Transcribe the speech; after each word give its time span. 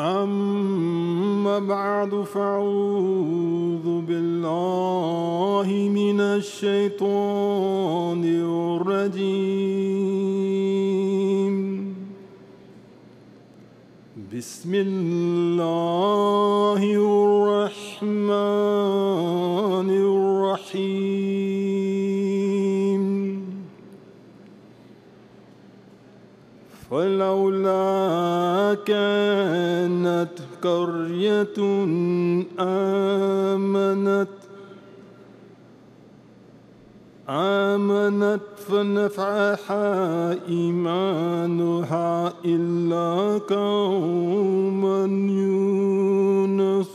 أما 0.00 1.58
بعد 1.58 2.24
فأعوذ 2.24 4.00
بالله 4.08 5.68
من 5.92 6.20
الشيطان 6.20 8.24
الرجيم. 8.80 9.94
بسم 14.32 14.72
الله 14.74 16.80
الرحمن 16.80 18.30
الرحيم. 19.90 21.20
فلولا 26.90 28.49
كانت 28.86 30.38
قرية 30.62 31.58
آمنت 32.58 34.28
آمنت 37.28 38.42
فنفعها 38.68 40.32
إيمانها 40.48 42.32
إلا 42.44 43.38
قوم 43.38 44.84
يونس 45.28 46.88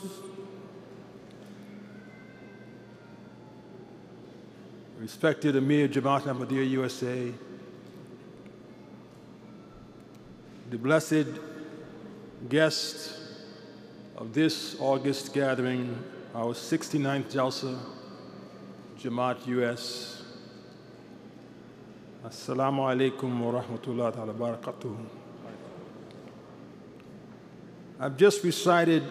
Respected 5.01 5.55
Amir 5.55 5.87
Jamaat 5.87 6.23
Ahmadiyya 6.23 6.67
USA, 6.71 7.31
the 10.71 10.77
blessed 10.79 11.27
guest 12.49 13.11
of 14.15 14.33
this 14.33 14.75
August 14.79 15.33
gathering, 15.33 15.97
our 16.35 16.53
69th 16.53 17.31
Jalsa, 17.33 17.77
Jamaat 18.99 19.47
US. 19.47 20.21
Assalamu 22.23 22.81
alaikum 22.81 23.39
wa 23.39 23.61
rahmatullahi 23.61 24.15
wa 24.15 24.55
barakatuh. 24.55 24.95
I've 27.99 28.17
just 28.17 28.43
recited 28.43 29.03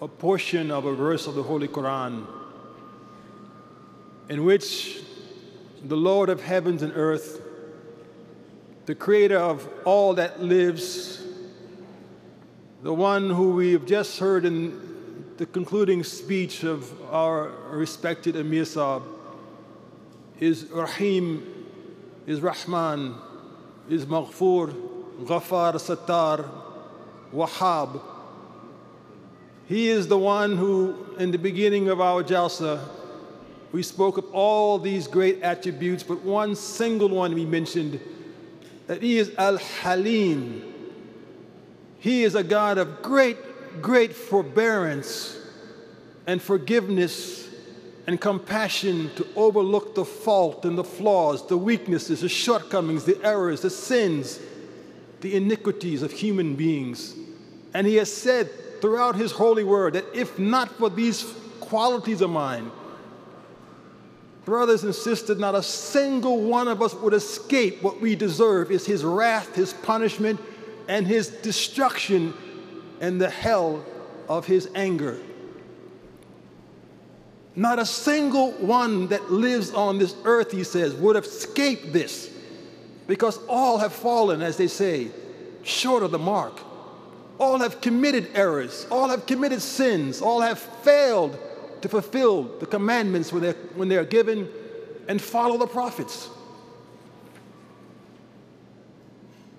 a 0.00 0.08
portion 0.08 0.70
of 0.70 0.86
a 0.86 0.94
verse 0.94 1.26
of 1.26 1.36
the 1.36 1.42
Holy 1.42 1.68
Quran 1.68 2.26
in 4.28 4.44
which 4.44 5.00
the 5.84 5.96
Lord 5.96 6.28
of 6.28 6.42
heavens 6.42 6.82
and 6.82 6.92
earth, 6.96 7.40
the 8.86 8.94
creator 8.94 9.38
of 9.38 9.68
all 9.84 10.14
that 10.14 10.42
lives, 10.42 11.23
the 12.84 12.92
one 12.92 13.30
who 13.30 13.52
we 13.52 13.72
have 13.72 13.86
just 13.86 14.18
heard 14.18 14.44
in 14.44 15.34
the 15.38 15.46
concluding 15.46 16.04
speech 16.04 16.64
of 16.64 16.92
our 17.10 17.50
respected 17.70 18.36
Amir 18.36 18.64
Saab, 18.64 19.02
is 20.38 20.66
Rahim, 20.66 21.64
is 22.26 22.42
Rahman, 22.42 23.14
is 23.88 24.04
Maghfur, 24.04 24.74
Ghafar, 25.22 25.72
Sattar, 25.76 26.46
Wahhab. 27.32 28.02
He 29.66 29.88
is 29.88 30.06
the 30.06 30.18
one 30.18 30.58
who, 30.58 31.06
in 31.18 31.30
the 31.30 31.38
beginning 31.38 31.88
of 31.88 32.02
our 32.02 32.22
Jalsa, 32.22 32.86
we 33.72 33.82
spoke 33.82 34.18
of 34.18 34.26
all 34.30 34.78
these 34.78 35.06
great 35.06 35.40
attributes, 35.40 36.02
but 36.02 36.20
one 36.20 36.54
single 36.54 37.08
one 37.08 37.34
we 37.34 37.46
mentioned 37.46 37.98
that 38.88 39.00
He 39.00 39.16
is 39.16 39.32
Al 39.38 39.56
Halim. 39.56 40.73
He 42.04 42.22
is 42.22 42.34
a 42.34 42.44
God 42.44 42.76
of 42.76 43.00
great, 43.00 43.80
great 43.80 44.14
forbearance 44.14 45.38
and 46.26 46.42
forgiveness 46.42 47.48
and 48.06 48.20
compassion 48.20 49.10
to 49.16 49.26
overlook 49.34 49.94
the 49.94 50.04
fault 50.04 50.66
and 50.66 50.76
the 50.76 50.84
flaws, 50.84 51.48
the 51.48 51.56
weaknesses, 51.56 52.20
the 52.20 52.28
shortcomings, 52.28 53.04
the 53.04 53.18
errors, 53.24 53.62
the 53.62 53.70
sins, 53.70 54.38
the 55.22 55.34
iniquities 55.34 56.02
of 56.02 56.12
human 56.12 56.56
beings. 56.56 57.14
And 57.72 57.86
He 57.86 57.94
has 57.94 58.12
said 58.12 58.50
throughout 58.82 59.16
His 59.16 59.32
holy 59.32 59.64
word 59.64 59.94
that 59.94 60.04
if 60.12 60.38
not 60.38 60.72
for 60.72 60.90
these 60.90 61.22
qualities 61.60 62.20
of 62.20 62.28
mine, 62.28 62.70
brothers 64.44 64.84
and 64.84 64.94
sisters, 64.94 65.38
not 65.38 65.54
a 65.54 65.62
single 65.62 66.42
one 66.42 66.68
of 66.68 66.82
us 66.82 66.92
would 66.96 67.14
escape 67.14 67.82
what 67.82 68.02
we 68.02 68.14
deserve 68.14 68.70
is 68.70 68.84
his 68.84 69.02
wrath, 69.02 69.54
his 69.54 69.72
punishment, 69.72 70.38
and 70.88 71.06
his 71.06 71.28
destruction 71.28 72.34
and 73.00 73.20
the 73.20 73.30
hell 73.30 73.84
of 74.28 74.46
his 74.46 74.68
anger. 74.74 75.18
Not 77.56 77.78
a 77.78 77.86
single 77.86 78.52
one 78.52 79.08
that 79.08 79.30
lives 79.30 79.72
on 79.72 79.98
this 79.98 80.14
earth, 80.24 80.50
he 80.50 80.64
says, 80.64 80.94
would 80.94 81.14
have 81.14 81.24
escaped 81.24 81.92
this 81.92 82.30
because 83.06 83.38
all 83.48 83.78
have 83.78 83.92
fallen, 83.92 84.42
as 84.42 84.56
they 84.56 84.66
say, 84.66 85.10
short 85.62 86.02
of 86.02 86.10
the 86.10 86.18
mark. 86.18 86.60
All 87.38 87.58
have 87.58 87.80
committed 87.80 88.30
errors, 88.34 88.86
all 88.90 89.08
have 89.08 89.26
committed 89.26 89.60
sins, 89.60 90.20
all 90.20 90.40
have 90.40 90.58
failed 90.58 91.38
to 91.80 91.88
fulfill 91.88 92.44
the 92.44 92.66
commandments 92.66 93.32
when 93.32 93.42
they're, 93.42 93.52
when 93.74 93.88
they're 93.88 94.04
given 94.04 94.48
and 95.08 95.20
follow 95.20 95.58
the 95.58 95.66
prophets. 95.66 96.28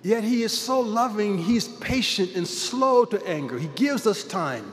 Yet 0.05 0.23
he 0.23 0.43
is 0.43 0.55
so 0.55 0.79
loving, 0.79 1.39
he's 1.39 1.67
patient 1.67 2.35
and 2.35 2.47
slow 2.47 3.05
to 3.05 3.27
anger. 3.27 3.57
He 3.57 3.67
gives 3.69 4.05
us 4.05 4.23
time. 4.23 4.71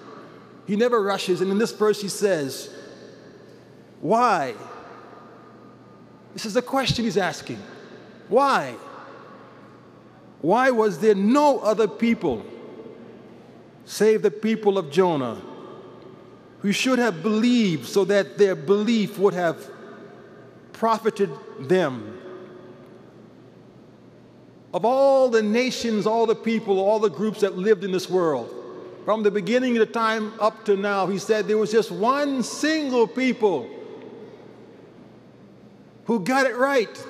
He 0.66 0.76
never 0.76 1.02
rushes. 1.02 1.40
And 1.40 1.50
in 1.50 1.56
this 1.56 1.72
verse, 1.72 2.02
he 2.02 2.08
says, 2.08 2.72
Why? 4.00 4.54
This 6.34 6.44
is 6.44 6.54
the 6.54 6.62
question 6.62 7.04
he's 7.04 7.16
asking. 7.16 7.60
Why? 8.28 8.74
Why 10.42 10.70
was 10.70 10.98
there 10.98 11.14
no 11.14 11.60
other 11.60 11.88
people 11.88 12.44
save 13.86 14.22
the 14.22 14.30
people 14.30 14.76
of 14.76 14.90
Jonah? 14.90 15.40
who 16.62 16.70
should 16.70 17.00
have 17.00 17.22
believed 17.22 17.86
so 17.86 18.04
that 18.04 18.38
their 18.38 18.54
belief 18.54 19.18
would 19.18 19.34
have 19.34 19.68
profited 20.72 21.28
them. 21.58 22.21
Of 24.72 24.84
all 24.84 25.28
the 25.28 25.42
nations, 25.42 26.06
all 26.06 26.26
the 26.26 26.34
people, 26.34 26.78
all 26.78 26.98
the 26.98 27.10
groups 27.10 27.40
that 27.40 27.56
lived 27.56 27.84
in 27.84 27.92
this 27.92 28.08
world, 28.08 28.52
from 29.04 29.22
the 29.22 29.30
beginning 29.30 29.76
of 29.76 29.86
the 29.86 29.92
time 29.92 30.32
up 30.40 30.64
to 30.66 30.76
now, 30.76 31.06
he 31.06 31.18
said 31.18 31.46
there 31.46 31.58
was 31.58 31.72
just 31.72 31.90
one 31.90 32.42
single 32.42 33.06
people 33.06 33.68
who 36.06 36.20
got 36.20 36.46
it 36.46 36.56
right, 36.56 37.04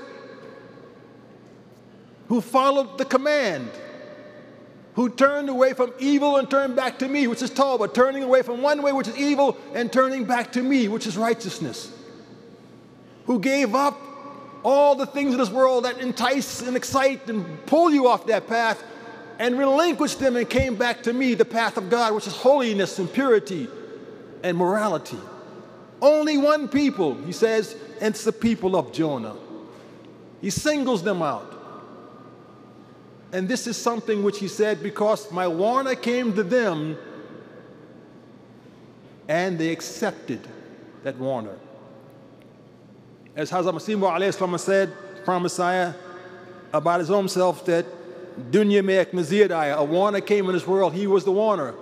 who 2.28 2.41
followed 2.41 2.99
the 2.99 3.05
command 3.05 3.71
who 4.94 5.09
turned 5.09 5.49
away 5.49 5.73
from 5.73 5.93
evil 5.99 6.37
and 6.37 6.50
turned 6.50 6.76
back 6.76 6.99
to 6.99 7.09
me, 7.09 7.26
which 7.26 7.43
is 7.43 7.50
Tawbah, 7.50 7.94
turning 7.94 8.23
away 8.23 8.43
from 8.43 8.61
one 8.61 8.82
way, 8.82 8.93
which 8.93 9.09
is 9.09 9.17
evil, 9.17 9.56
and 9.75 9.93
turning 9.93 10.25
back 10.25 10.53
to 10.53 10.62
me, 10.62 10.88
which 10.88 11.06
is 11.06 11.17
righteousness. 11.17 11.91
Who 13.26 13.38
gave 13.38 13.75
up 13.75 13.97
all 14.64 14.94
the 14.94 15.06
things 15.06 15.32
of 15.32 15.38
this 15.38 15.50
world 15.50 15.85
that 15.85 15.99
entice 15.99 16.62
and 16.62 16.76
excite 16.76 17.29
and 17.29 17.67
pull 17.67 17.91
you 17.91 18.06
off 18.09 18.26
that 18.26 18.47
path 18.47 18.82
and 19.38 19.59
relinquished 19.59 20.20
them 20.20 20.37
and 20.37 20.49
came 20.49 20.76
back 20.76 21.03
to 21.03 21.12
me, 21.12 21.35
the 21.35 21.44
path 21.44 21.76
of 21.76 21.91
God, 21.91 22.14
which 22.14 22.26
is 22.26 22.37
holiness 22.37 22.99
and 22.99 23.12
purity 23.12 23.69
and 24.43 24.56
morality. 24.56 25.19
Only 26.00 26.38
one 26.38 26.69
people, 26.69 27.14
he 27.25 27.32
says, 27.32 27.76
and 28.00 28.14
it's 28.14 28.25
the 28.25 28.32
people 28.32 28.76
of 28.76 28.93
Jonah. 28.93 29.37
He 30.41 30.50
singles 30.50 31.03
them 31.03 31.23
out. 31.23 31.49
And 33.32 33.49
this 33.49 33.67
is 33.67 33.76
something 33.76 34.23
which 34.23 34.38
he 34.38 34.49
said, 34.49 34.82
because 34.82 35.31
my 35.32 35.49
warner 35.49 35.94
came 35.94 36.35
to 36.35 36.43
them 36.43 36.99
and 39.29 39.59
they 39.59 39.70
accepted 39.70 40.47
that 41.05 41.17
warner. 41.17 41.56
As 43.34 43.50
Hazrat 43.50 43.73
Masih 43.73 44.61
said 44.61 44.93
from 45.25 45.43
Messiah 45.43 45.94
about 46.73 47.00
his 47.00 47.11
own 47.11 47.29
self, 47.29 47.64
that 47.67 47.87
Dunya 48.50 48.84
Me'ek 48.84 49.12
Maziyadaya, 49.12 49.76
a 49.76 49.84
warner 49.84 50.20
came 50.20 50.46
in 50.46 50.52
this 50.52 50.67
world, 50.67 50.93
he 50.93 51.06
was 51.06 51.25
the 51.25 51.32
warner. 51.32 51.75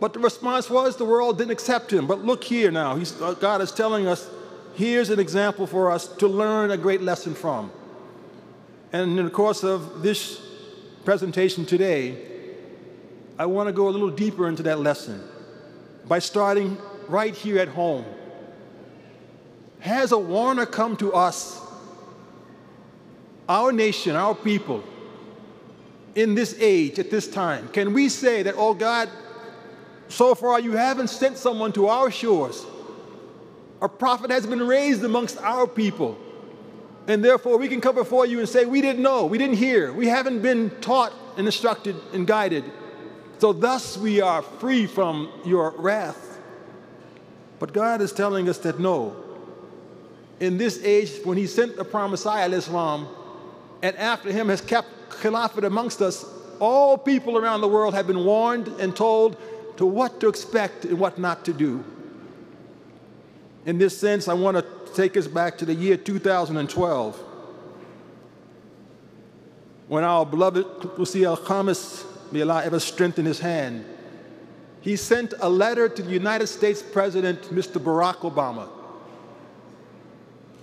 But 0.00 0.12
the 0.12 0.18
response 0.18 0.70
was 0.70 0.96
the 0.96 1.04
world 1.04 1.38
didn't 1.38 1.50
accept 1.50 1.92
him. 1.92 2.06
But 2.06 2.24
look 2.24 2.42
here 2.42 2.70
now, 2.70 2.96
He's, 2.96 3.20
uh, 3.20 3.34
God 3.34 3.60
is 3.60 3.70
telling 3.70 4.06
us 4.06 4.28
here's 4.74 5.10
an 5.10 5.20
example 5.20 5.66
for 5.66 5.90
us 5.90 6.08
to 6.16 6.26
learn 6.26 6.70
a 6.70 6.76
great 6.76 7.02
lesson 7.02 7.34
from. 7.34 7.70
And 8.92 9.18
in 9.18 9.24
the 9.24 9.30
course 9.30 9.62
of 9.62 10.02
this 10.02 10.40
presentation 11.04 11.66
today, 11.66 12.16
I 13.38 13.46
want 13.46 13.68
to 13.68 13.72
go 13.72 13.88
a 13.88 13.90
little 13.90 14.10
deeper 14.10 14.48
into 14.48 14.62
that 14.64 14.80
lesson 14.80 15.22
by 16.08 16.18
starting 16.18 16.76
right 17.08 17.34
here 17.34 17.58
at 17.58 17.68
home. 17.68 18.04
Has 19.80 20.12
a 20.12 20.18
warner 20.18 20.66
come 20.66 20.96
to 20.98 21.12
us, 21.14 21.60
our 23.48 23.72
nation, 23.72 24.14
our 24.14 24.34
people, 24.34 24.84
in 26.14 26.34
this 26.34 26.54
age, 26.60 26.98
at 26.98 27.10
this 27.10 27.26
time? 27.26 27.68
Can 27.68 27.92
we 27.94 28.08
say 28.08 28.42
that, 28.42 28.54
oh 28.56 28.74
God, 28.74 29.08
so 30.08 30.34
far 30.34 30.60
you 30.60 30.72
haven't 30.72 31.08
sent 31.08 31.38
someone 31.38 31.72
to 31.72 31.88
our 31.88 32.10
shores? 32.10 32.66
A 33.80 33.88
prophet 33.88 34.30
has 34.30 34.46
been 34.46 34.62
raised 34.62 35.02
amongst 35.02 35.38
our 35.38 35.66
people. 35.66 36.18
And 37.08 37.24
therefore, 37.24 37.56
we 37.56 37.66
can 37.66 37.80
come 37.80 37.94
before 37.94 38.26
you 38.26 38.38
and 38.38 38.48
say, 38.48 38.66
We 38.66 38.82
didn't 38.82 39.02
know, 39.02 39.24
we 39.24 39.38
didn't 39.38 39.56
hear, 39.56 39.92
we 39.92 40.06
haven't 40.06 40.42
been 40.42 40.70
taught 40.80 41.12
and 41.38 41.46
instructed 41.46 41.96
and 42.12 42.26
guided. 42.26 42.64
So, 43.38 43.54
thus, 43.54 43.96
we 43.96 44.20
are 44.20 44.42
free 44.42 44.86
from 44.86 45.32
your 45.46 45.70
wrath. 45.70 46.38
But 47.58 47.72
God 47.72 48.02
is 48.02 48.12
telling 48.12 48.48
us 48.48 48.58
that 48.58 48.78
no. 48.78 49.29
In 50.40 50.58
this 50.58 50.82
age, 50.82 51.20
when 51.24 51.38
He 51.38 51.46
sent 51.46 51.76
the 51.76 51.84
promised 51.84 52.24
Messiah, 52.24 52.50
Islam, 52.50 53.06
and 53.82 53.96
after 53.96 54.32
Him 54.32 54.48
has 54.48 54.60
kept 54.60 54.88
Khilafat 55.10 55.64
amongst 55.64 56.00
us, 56.02 56.24
all 56.58 56.98
people 56.98 57.38
around 57.38 57.60
the 57.60 57.68
world 57.68 57.94
have 57.94 58.06
been 58.06 58.24
warned 58.24 58.68
and 58.80 58.94
told 58.94 59.36
to 59.76 59.86
what 59.86 60.20
to 60.20 60.28
expect 60.28 60.84
and 60.84 60.98
what 60.98 61.18
not 61.18 61.44
to 61.44 61.52
do. 61.52 61.84
In 63.64 63.78
this 63.78 63.98
sense, 63.98 64.28
I 64.28 64.34
want 64.34 64.56
to 64.56 64.92
take 64.94 65.16
us 65.16 65.26
back 65.26 65.58
to 65.58 65.64
the 65.64 65.74
year 65.74 65.96
2012 65.96 67.26
when 69.90 70.04
our 70.04 70.24
beloved 70.24 70.64
Qusi 70.94 71.26
al 71.26 71.36
Khamis, 71.36 72.04
may 72.30 72.42
Allah 72.42 72.62
ever 72.64 72.78
strengthen 72.78 73.24
his 73.24 73.40
hand, 73.40 73.84
he 74.80 74.94
sent 74.94 75.34
a 75.40 75.48
letter 75.48 75.88
to 75.88 76.00
the 76.00 76.12
United 76.12 76.46
States 76.46 76.80
President, 76.80 77.42
Mr. 77.50 77.82
Barack 77.82 78.18
Obama. 78.18 78.68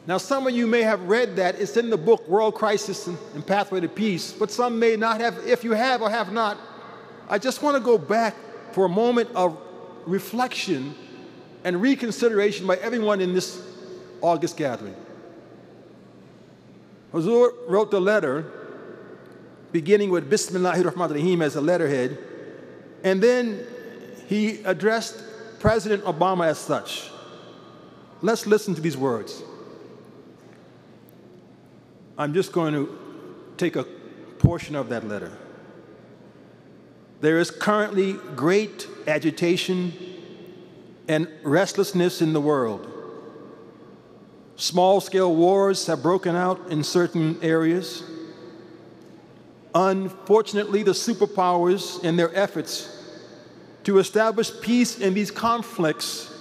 Now, 0.08 0.18
some 0.18 0.48
of 0.48 0.54
you 0.54 0.68
may 0.68 0.84
have 0.84 1.02
read 1.04 1.36
that. 1.36 1.60
It's 1.60 1.76
in 1.76 1.90
the 1.90 1.98
book 1.98 2.26
World 2.30 2.56
Crisis 2.56 3.08
and 3.08 3.46
Pathway 3.46 3.82
to 3.82 3.90
Peace, 3.90 4.32
but 4.32 4.50
some 4.50 4.80
may 4.80 4.96
not 4.96 5.20
have. 5.20 5.38
If 5.46 5.66
you 5.66 5.74
have 5.74 6.02
or 6.02 6.10
have 6.10 6.32
not, 6.32 6.58
I 7.28 7.38
just 7.38 7.62
want 7.62 7.76
to 7.76 7.82
go 7.82 7.98
back 7.98 8.34
for 8.72 8.86
a 8.86 8.90
moment 8.90 9.30
of 9.36 9.58
reflection 10.06 10.96
and 11.66 11.82
reconsideration 11.82 12.66
by 12.66 12.78
everyone 12.78 13.20
in 13.20 13.34
this 13.34 13.62
August 14.22 14.56
gathering. 14.56 14.96
Hazur 17.12 17.52
wrote 17.68 17.92
the 17.92 18.00
letter 18.00 18.50
beginning 19.74 20.10
with 20.10 20.32
Bismillahir 20.32 20.84
Rahmanir 20.84 21.16
Rahim 21.16 21.42
as 21.42 21.58
a 21.58 21.62
letterhead, 21.62 22.18
and 23.04 23.22
then 23.22 23.68
he 24.28 24.62
addressed 24.64 25.22
President 25.60 26.06
Obama 26.06 26.48
as 26.48 26.58
such. 26.58 27.10
Let's 28.22 28.48
listen 28.48 28.74
to 28.76 28.80
these 28.80 28.96
words. 28.96 29.44
I'm 32.18 32.34
just 32.34 32.52
going 32.52 32.74
to 32.74 32.98
take 33.58 33.76
a 33.76 33.84
portion 34.40 34.76
of 34.76 34.90
that 34.90 35.08
letter. 35.08 35.32
There 37.22 37.40
is 37.40 37.52
currently 37.52 38.14
great 38.36 38.88
agitation 39.08 39.94
and 41.08 41.28
restlessness 41.44 42.22
in 42.22 42.34
the 42.34 42.42
world. 42.42 42.94
Small 44.56 45.00
scale 45.00 45.36
wars 45.36 45.86
have 45.86 46.02
broken 46.02 46.36
out 46.36 46.72
in 46.72 46.84
certain 46.84 47.38
areas. 47.44 48.04
Unfortunately, 49.76 50.82
the 50.82 50.92
superpowers, 50.92 52.04
in 52.04 52.18
their 52.18 52.36
efforts 52.36 52.94
to 53.84 54.00
establish 54.00 54.52
peace 54.62 55.00
in 55.00 55.14
these 55.14 55.30
conflicts, 55.32 56.34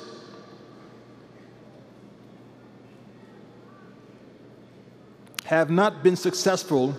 have 5.47 5.71
not 5.71 6.03
been 6.03 6.17
successful 6.17 6.95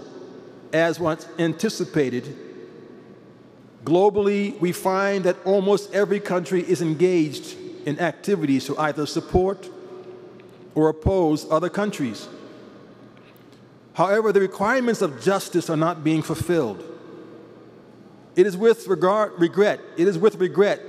as 0.73 0.99
was 0.99 1.27
anticipated 1.39 2.35
Globally, 3.87 4.59
we 4.59 4.73
find 4.73 5.23
that 5.23 5.37
almost 5.45 5.93
every 5.93 6.19
country 6.19 6.59
is 6.59 6.81
engaged 6.81 7.55
in 7.85 7.97
activities 8.01 8.65
to 8.65 8.77
either 8.77 9.05
support 9.05 9.69
or 10.75 10.89
oppose 10.89 11.49
other 11.49 11.69
countries. 11.69 12.27
However, 13.93 14.33
the 14.33 14.41
requirements 14.41 15.01
of 15.01 15.21
justice 15.21 15.69
are 15.69 15.77
not 15.77 16.03
being 16.03 16.21
fulfilled. 16.21 16.83
It 18.35 18.45
is 18.45 18.57
with 18.57 18.87
regard, 18.87 19.39
regret, 19.39 19.79
it 19.95 20.05
is 20.05 20.17
with 20.17 20.35
regret 20.35 20.81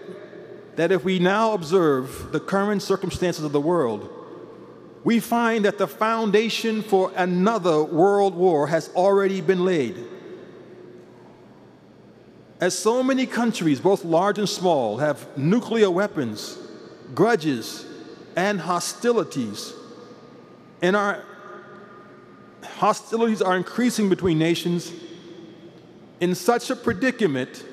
that 0.75 0.91
if 0.91 1.05
we 1.05 1.21
now 1.21 1.53
observe 1.53 2.33
the 2.33 2.41
current 2.41 2.83
circumstances 2.83 3.45
of 3.45 3.53
the 3.53 3.61
world, 3.61 4.11
we 5.05 5.21
find 5.21 5.65
that 5.65 5.79
the 5.79 5.87
foundation 5.87 6.83
for 6.83 7.13
another 7.17 7.83
world 7.83 8.35
war 8.35 8.67
has 8.67 8.91
already 8.95 9.41
been 9.41 9.65
laid. 9.65 9.97
As 12.61 12.77
so 12.77 13.03
many 13.03 13.25
countries, 13.25 13.81
both 13.81 14.05
large 14.05 14.39
and 14.39 14.49
small, 14.49 14.99
have 14.99 15.39
nuclear 15.39 15.91
weapons, 15.91 16.59
grudges, 17.15 17.87
and 18.35 18.61
hostilities, 18.61 19.73
and 20.83 20.97
our 20.97 21.25
hostilities 22.63 23.41
are 23.41 23.57
increasing 23.57 24.09
between 24.09 24.39
nations, 24.39 24.93
in 26.21 26.35
such 26.35 26.71
a 26.71 26.77
predicament, 26.77 27.65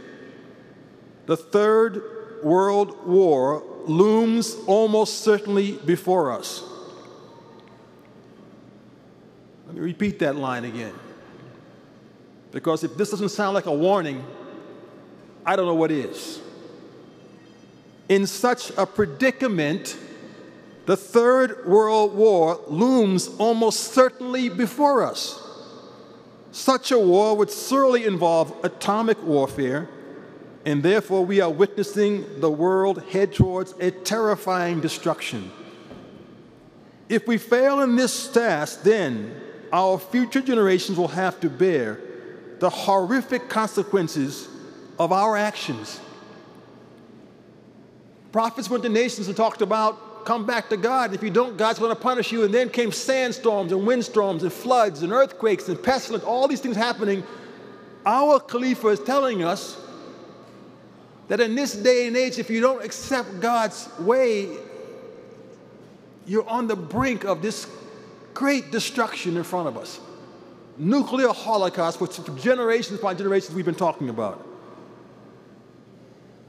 the 1.25 1.35
Third 1.35 2.03
World 2.43 3.07
War 3.07 3.63
looms 3.87 4.55
almost 4.67 5.21
certainly 5.21 5.73
before 5.73 6.31
us. 6.31 6.63
Let 9.64 9.64
me 9.64 9.64
repeat 9.81 10.19
that 10.19 10.35
line 10.35 10.65
again. 10.65 10.93
Because 12.51 12.83
if 12.83 12.95
this 12.95 13.11
doesn't 13.11 13.29
sound 13.29 13.53
like 13.53 13.65
a 13.65 13.73
warning, 13.73 14.23
I 15.45 15.55
don't 15.55 15.65
know 15.65 15.75
what 15.75 15.91
is. 15.91 16.39
In 18.07 18.27
such 18.27 18.71
a 18.77 18.85
predicament, 18.85 19.97
the 20.85 20.95
Third 20.95 21.65
World 21.65 22.15
War 22.15 22.59
looms 22.67 23.29
almost 23.37 23.93
certainly 23.93 24.49
before 24.49 25.03
us. 25.03 25.41
Such 26.51 26.91
a 26.91 26.99
war 26.99 27.35
would 27.35 27.51
surely 27.51 28.05
involve 28.05 28.55
atomic 28.63 29.21
warfare, 29.23 29.89
and 30.65 30.81
therefore 30.81 31.25
we 31.25 31.41
are 31.41 31.49
witnessing 31.49 32.39
the 32.39 32.49
world 32.49 33.03
head 33.09 33.33
towards 33.33 33.73
a 33.73 33.91
terrifying 33.91 34.79
destruction. 34.79 35.51
If 37.09 37.27
we 37.27 37.37
fail 37.37 37.81
in 37.81 37.95
this 37.95 38.31
task, 38.31 38.83
then 38.83 39.41
our 39.71 39.97
future 39.97 40.41
generations 40.41 40.97
will 40.97 41.07
have 41.09 41.39
to 41.41 41.49
bear 41.49 41.99
the 42.59 42.69
horrific 42.69 43.49
consequences 43.49 44.47
of 44.97 45.11
our 45.11 45.35
actions. 45.35 45.99
Prophets 48.31 48.69
went 48.69 48.83
to 48.83 48.89
nations 48.89 49.27
and 49.27 49.35
talked 49.35 49.61
about 49.61 50.05
come 50.25 50.45
back 50.45 50.69
to 50.69 50.77
God. 50.77 51.13
If 51.13 51.23
you 51.23 51.29
don't, 51.29 51.55
God's 51.55 51.79
going 51.79 51.95
to 51.95 52.01
punish 52.01 52.31
you. 52.31 52.43
And 52.43 52.53
then 52.53 52.69
came 52.69 52.91
sandstorms 52.91 53.71
and 53.71 53.85
windstorms 53.85 54.43
and 54.43 54.51
floods 54.51 55.03
and 55.03 55.13
earthquakes 55.13 55.69
and 55.69 55.81
pestilence, 55.81 56.23
all 56.23 56.47
these 56.47 56.59
things 56.59 56.75
happening. 56.75 57.23
Our 58.05 58.39
Khalifa 58.39 58.87
is 58.89 58.99
telling 58.99 59.43
us 59.43 59.79
that 61.27 61.39
in 61.39 61.55
this 61.55 61.73
day 61.73 62.07
and 62.07 62.17
age, 62.17 62.37
if 62.37 62.49
you 62.49 62.59
don't 62.59 62.83
accept 62.83 63.39
God's 63.39 63.87
way, 63.99 64.57
you're 66.27 66.47
on 66.47 66.67
the 66.67 66.75
brink 66.75 67.23
of 67.23 67.41
this 67.41 67.67
great 68.35 68.69
destruction 68.69 69.37
in 69.37 69.43
front 69.43 69.67
of 69.67 69.77
us. 69.77 69.99
Nuclear 70.77 71.29
holocaust, 71.29 71.99
which 71.99 72.17
for 72.17 72.37
generations 72.37 72.99
upon 72.99 73.17
generations 73.17 73.55
we've 73.55 73.65
been 73.65 73.73
talking 73.73 74.09
about. 74.09 74.45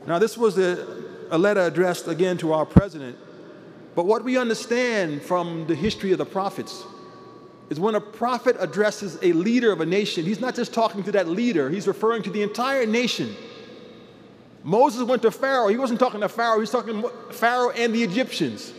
Now, 0.07 0.19
this 0.19 0.37
was 0.37 0.59
a, 0.59 0.87
a 1.31 1.39
letter 1.39 1.63
addressed 1.63 2.09
again 2.09 2.37
to 2.39 2.53
our 2.53 2.67
president, 2.67 3.17
but 3.95 4.05
what 4.05 4.23
we 4.23 4.37
understand 4.37 5.23
from 5.23 5.67
the 5.67 5.75
history 5.75 6.13
of 6.13 6.19
the 6.19 6.27
prophets 6.27 6.85
is 7.71 7.81
when 7.81 7.95
a 7.95 8.01
prophet 8.01 8.57
addresses 8.61 9.19
a 9.23 9.33
leader 9.33 9.73
of 9.73 9.81
a 9.81 9.87
nation, 9.87 10.25
he's 10.25 10.41
not 10.41 10.55
just 10.55 10.75
talking 10.75 11.03
to 11.05 11.13
that 11.13 11.29
leader, 11.29 11.71
he's 11.71 11.89
referring 11.89 12.23
to 12.23 12.31
the 12.31 12.43
entire 12.43 12.85
nation. 12.85 13.35
Moses 14.63 15.05
went 15.05 15.23
to 15.23 15.31
Pharaoh. 15.31 15.69
He 15.69 15.77
wasn't 15.77 16.01
talking 16.01 16.21
to 16.21 16.29
Pharaoh, 16.29 16.57
he 16.57 16.61
was 16.61 16.71
talking 16.73 17.01
to 17.01 17.09
Pharaoh 17.31 17.71
and 17.71 17.95
the 17.95 18.03
Egyptians. 18.03 18.73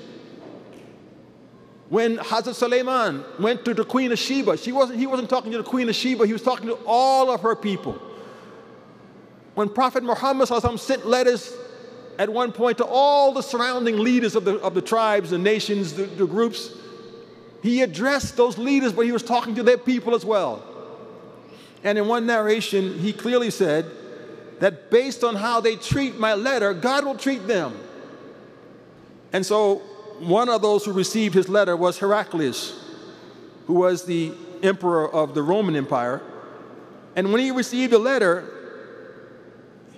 When 1.90 2.18
Hazrat 2.18 2.56
Suleiman 2.56 3.24
went 3.40 3.64
to 3.66 3.74
the 3.74 3.86
Queen 3.86 4.12
of 4.12 4.20
Sheba, 4.20 4.58
she 4.58 4.72
wasn't, 4.72 5.00
he 5.00 5.08
wasn't 5.08 5.30
talking 5.30 5.52
to 5.54 5.58
the 5.58 5.64
Queen 5.64 5.88
of 5.88 5.96
Sheba, 5.96 6.26
he 6.26 6.34
was 6.34 6.42
talking 6.42 6.68
to 6.68 6.78
all 6.86 7.32
of 7.32 7.42
her 7.42 7.56
people. 7.56 7.94
When 9.56 9.70
Prophet 9.70 10.04
Muhammad 10.04 10.48
sent 10.48 11.08
letters 11.08 11.54
at 12.20 12.30
one 12.30 12.52
point 12.52 12.80
to 12.80 12.86
all 12.86 13.32
the 13.32 13.42
surrounding 13.42 13.98
leaders 13.98 14.36
of 14.36 14.44
the, 14.44 14.60
of 14.60 14.74
the 14.74 14.82
tribes, 14.82 15.30
the 15.30 15.38
nations, 15.38 15.94
the, 15.94 16.04
the 16.04 16.28
groups, 16.28 16.72
he 17.64 17.82
addressed 17.82 18.36
those 18.38 18.58
leaders, 18.58 18.92
but 18.92 19.06
he 19.06 19.12
was 19.12 19.24
talking 19.24 19.56
to 19.56 19.64
their 19.64 19.78
people 19.78 20.14
as 20.14 20.26
well. 20.26 20.64
And 21.84 21.98
in 21.98 22.08
one 22.08 22.26
narration, 22.26 23.00
he 23.00 23.14
clearly 23.14 23.50
said 23.50 23.90
that 24.60 24.92
based 24.92 25.24
on 25.24 25.36
how 25.36 25.62
they 25.62 25.76
treat 25.76 26.20
my 26.20 26.34
letter, 26.34 26.74
God 26.74 27.06
will 27.06 27.16
treat 27.16 27.48
them. 27.48 27.78
And 29.32 29.46
so 29.46 29.82
one 30.20 30.50
of 30.50 30.62
those 30.62 30.86
who 30.86 30.92
received 30.92 31.34
his 31.36 31.50
letter 31.50 31.76
was 31.76 32.00
Heraclius, 32.00 32.84
who 33.66 33.74
was 33.74 34.06
the 34.06 34.34
emperor 34.64 35.12
of 35.12 35.34
the 35.34 35.44
Roman 35.44 35.76
Empire. 35.76 36.22
And 37.16 37.32
when 37.32 37.42
he 37.42 37.52
received 37.52 37.92
the 37.94 38.00
letter, 38.00 38.46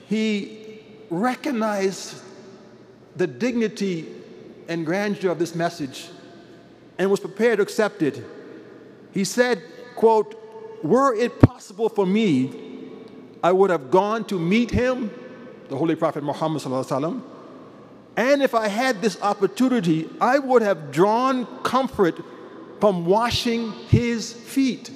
he 0.08 0.82
recognized 1.10 2.22
the 3.16 3.28
dignity 3.28 4.08
and 4.68 4.86
grandeur 4.86 5.32
of 5.32 5.40
this 5.40 5.56
message 5.56 6.08
and 6.98 7.10
was 7.10 7.20
prepared 7.20 7.58
to 7.58 7.64
accept 7.64 8.02
it. 8.02 8.24
He 9.12 9.24
said, 9.24 9.62
quote, 9.96 10.36
were 10.84 11.16
it 11.16 11.40
possible 11.40 11.90
for 11.90 12.06
me, 12.06 12.54
I 13.44 13.52
would 13.52 13.70
have 13.70 13.90
gone 13.92 14.26
to 14.26 14.40
meet 14.40 14.72
him, 14.72 15.12
the 15.70 15.78
Holy 15.78 15.96
Prophet 15.96 16.24
Muhammad 16.24 16.62
and 18.16 18.42
if 18.42 18.54
I 18.54 18.68
had 18.68 19.02
this 19.02 19.22
opportunity, 19.22 20.10
I 20.20 20.40
would 20.40 20.62
have 20.62 20.92
drawn 20.92 21.46
comfort 21.64 22.22
from 22.80 23.06
washing 23.06 23.72
his 23.72 24.34
feet. 24.34 24.92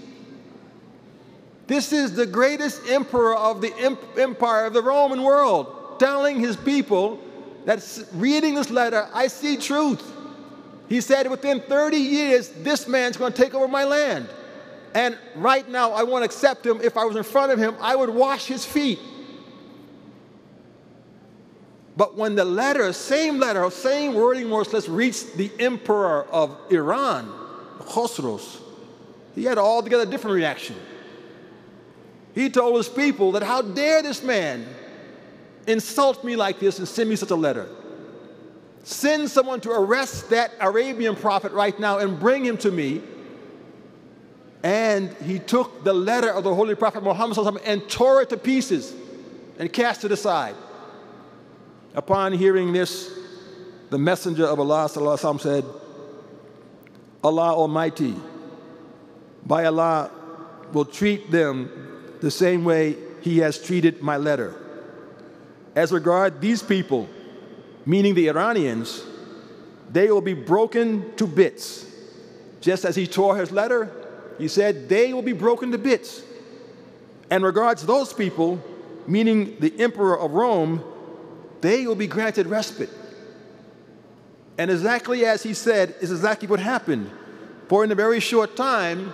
This 1.67 1.93
is 1.93 2.15
the 2.15 2.25
greatest 2.25 2.89
emperor 2.89 3.35
of 3.35 3.61
the 3.61 3.73
empire 4.17 4.65
of 4.65 4.73
the 4.73 4.81
Roman 4.81 5.23
world 5.23 5.99
telling 5.99 6.39
his 6.39 6.57
people 6.57 7.19
that 7.65 7.81
reading 8.13 8.55
this 8.55 8.69
letter, 8.69 9.07
I 9.13 9.27
see 9.27 9.57
truth. 9.57 10.03
He 10.89 10.99
said, 10.99 11.29
within 11.29 11.61
30 11.61 11.97
years, 11.97 12.49
this 12.49 12.87
man's 12.87 13.15
going 13.15 13.31
to 13.31 13.41
take 13.41 13.53
over 13.53 13.67
my 13.67 13.85
land. 13.85 14.27
And 14.93 15.17
right 15.35 15.67
now, 15.67 15.91
I 15.91 16.03
want 16.03 16.21
to 16.21 16.25
accept 16.25 16.65
him. 16.65 16.81
If 16.81 16.97
I 16.97 17.05
was 17.05 17.15
in 17.15 17.23
front 17.23 17.51
of 17.51 17.57
him, 17.57 17.75
I 17.79 17.95
would 17.95 18.09
wash 18.09 18.45
his 18.45 18.65
feet. 18.65 18.99
But 21.95 22.15
when 22.17 22.35
the 22.35 22.45
letter, 22.45 22.91
same 22.93 23.39
letter, 23.39 23.69
same 23.69 24.13
wording 24.13 24.49
more 24.49 24.61
or 24.61 24.65
less 24.65 24.89
reached 24.89 25.37
the 25.37 25.51
emperor 25.59 26.25
of 26.25 26.57
Iran, 26.69 27.31
Khosrows, 27.79 28.61
he 29.35 29.43
had 29.43 29.57
altogether 29.57 30.05
different 30.05 30.35
reaction. 30.35 30.75
He 32.33 32.49
told 32.49 32.77
his 32.77 32.89
people 32.89 33.33
that 33.33 33.43
how 33.43 33.61
dare 33.61 34.01
this 34.01 34.23
man 34.23 34.65
insult 35.67 36.23
me 36.23 36.35
like 36.35 36.59
this 36.59 36.79
and 36.79 36.87
send 36.87 37.09
me 37.09 37.15
such 37.15 37.29
a 37.29 37.35
letter. 37.35 37.69
Send 38.83 39.29
someone 39.29 39.61
to 39.61 39.71
arrest 39.71 40.31
that 40.31 40.51
Arabian 40.59 41.15
prophet 41.15 41.51
right 41.51 41.79
now 41.79 41.99
and 41.99 42.19
bring 42.19 42.43
him 42.43 42.57
to 42.57 42.71
me 42.71 43.01
and 44.63 45.11
he 45.25 45.39
took 45.39 45.83
the 45.83 45.93
letter 45.93 46.29
of 46.29 46.45
the 46.45 46.55
Holy 46.55 46.73
Prophet 46.73 47.03
Muhammad 47.03 47.61
and 47.65 47.87
tore 47.89 48.21
it 48.21 48.29
to 48.29 48.37
pieces 48.37 48.95
and 49.59 49.71
cast 49.71 50.05
it 50.05 50.11
aside. 50.11 50.55
Upon 51.95 52.33
hearing 52.33 52.73
this, 52.73 53.11
the 53.89 53.97
Messenger 53.97 54.45
of 54.47 54.59
Allah 54.59 54.89
said, 54.89 55.65
Allah 57.23 57.53
Almighty, 57.53 58.15
by 59.45 59.65
Allah, 59.65 60.09
will 60.71 60.85
treat 60.85 61.29
them 61.29 61.69
the 62.21 62.31
same 62.31 62.63
way 62.63 62.95
He 63.21 63.37
has 63.39 63.61
treated 63.61 64.01
my 64.01 64.17
letter. 64.17 64.55
As 65.75 65.91
regard 65.91 66.41
these 66.41 66.63
people, 66.63 67.07
meaning 67.85 68.15
the 68.15 68.29
Iranians, 68.29 69.03
they 69.91 70.09
will 70.09 70.21
be 70.21 70.33
broken 70.33 71.15
to 71.17 71.27
bits. 71.27 71.85
Just 72.61 72.85
as 72.85 72.95
He 72.95 73.05
tore 73.05 73.37
His 73.37 73.51
letter, 73.51 73.91
he 74.37 74.47
said, 74.47 74.89
they 74.89 75.13
will 75.13 75.21
be 75.21 75.33
broken 75.33 75.71
to 75.71 75.77
bits. 75.77 76.23
And 77.29 77.43
regards 77.43 77.85
those 77.85 78.13
people, 78.13 78.61
meaning 79.07 79.57
the 79.59 79.73
emperor 79.79 80.19
of 80.19 80.31
Rome, 80.31 80.83
they 81.63 81.87
will 81.87 81.95
be 81.95 82.07
granted 82.07 82.45
respite. 82.45 82.89
And 84.59 84.69
exactly 84.69 85.25
as 85.25 85.41
he 85.41 85.55
said, 85.55 85.95
is 86.01 86.11
exactly 86.11 86.47
what 86.47 86.59
happened. 86.59 87.09
For 87.69 87.83
in 87.83 87.91
a 87.91 87.95
very 87.95 88.19
short 88.19 88.55
time, 88.55 89.11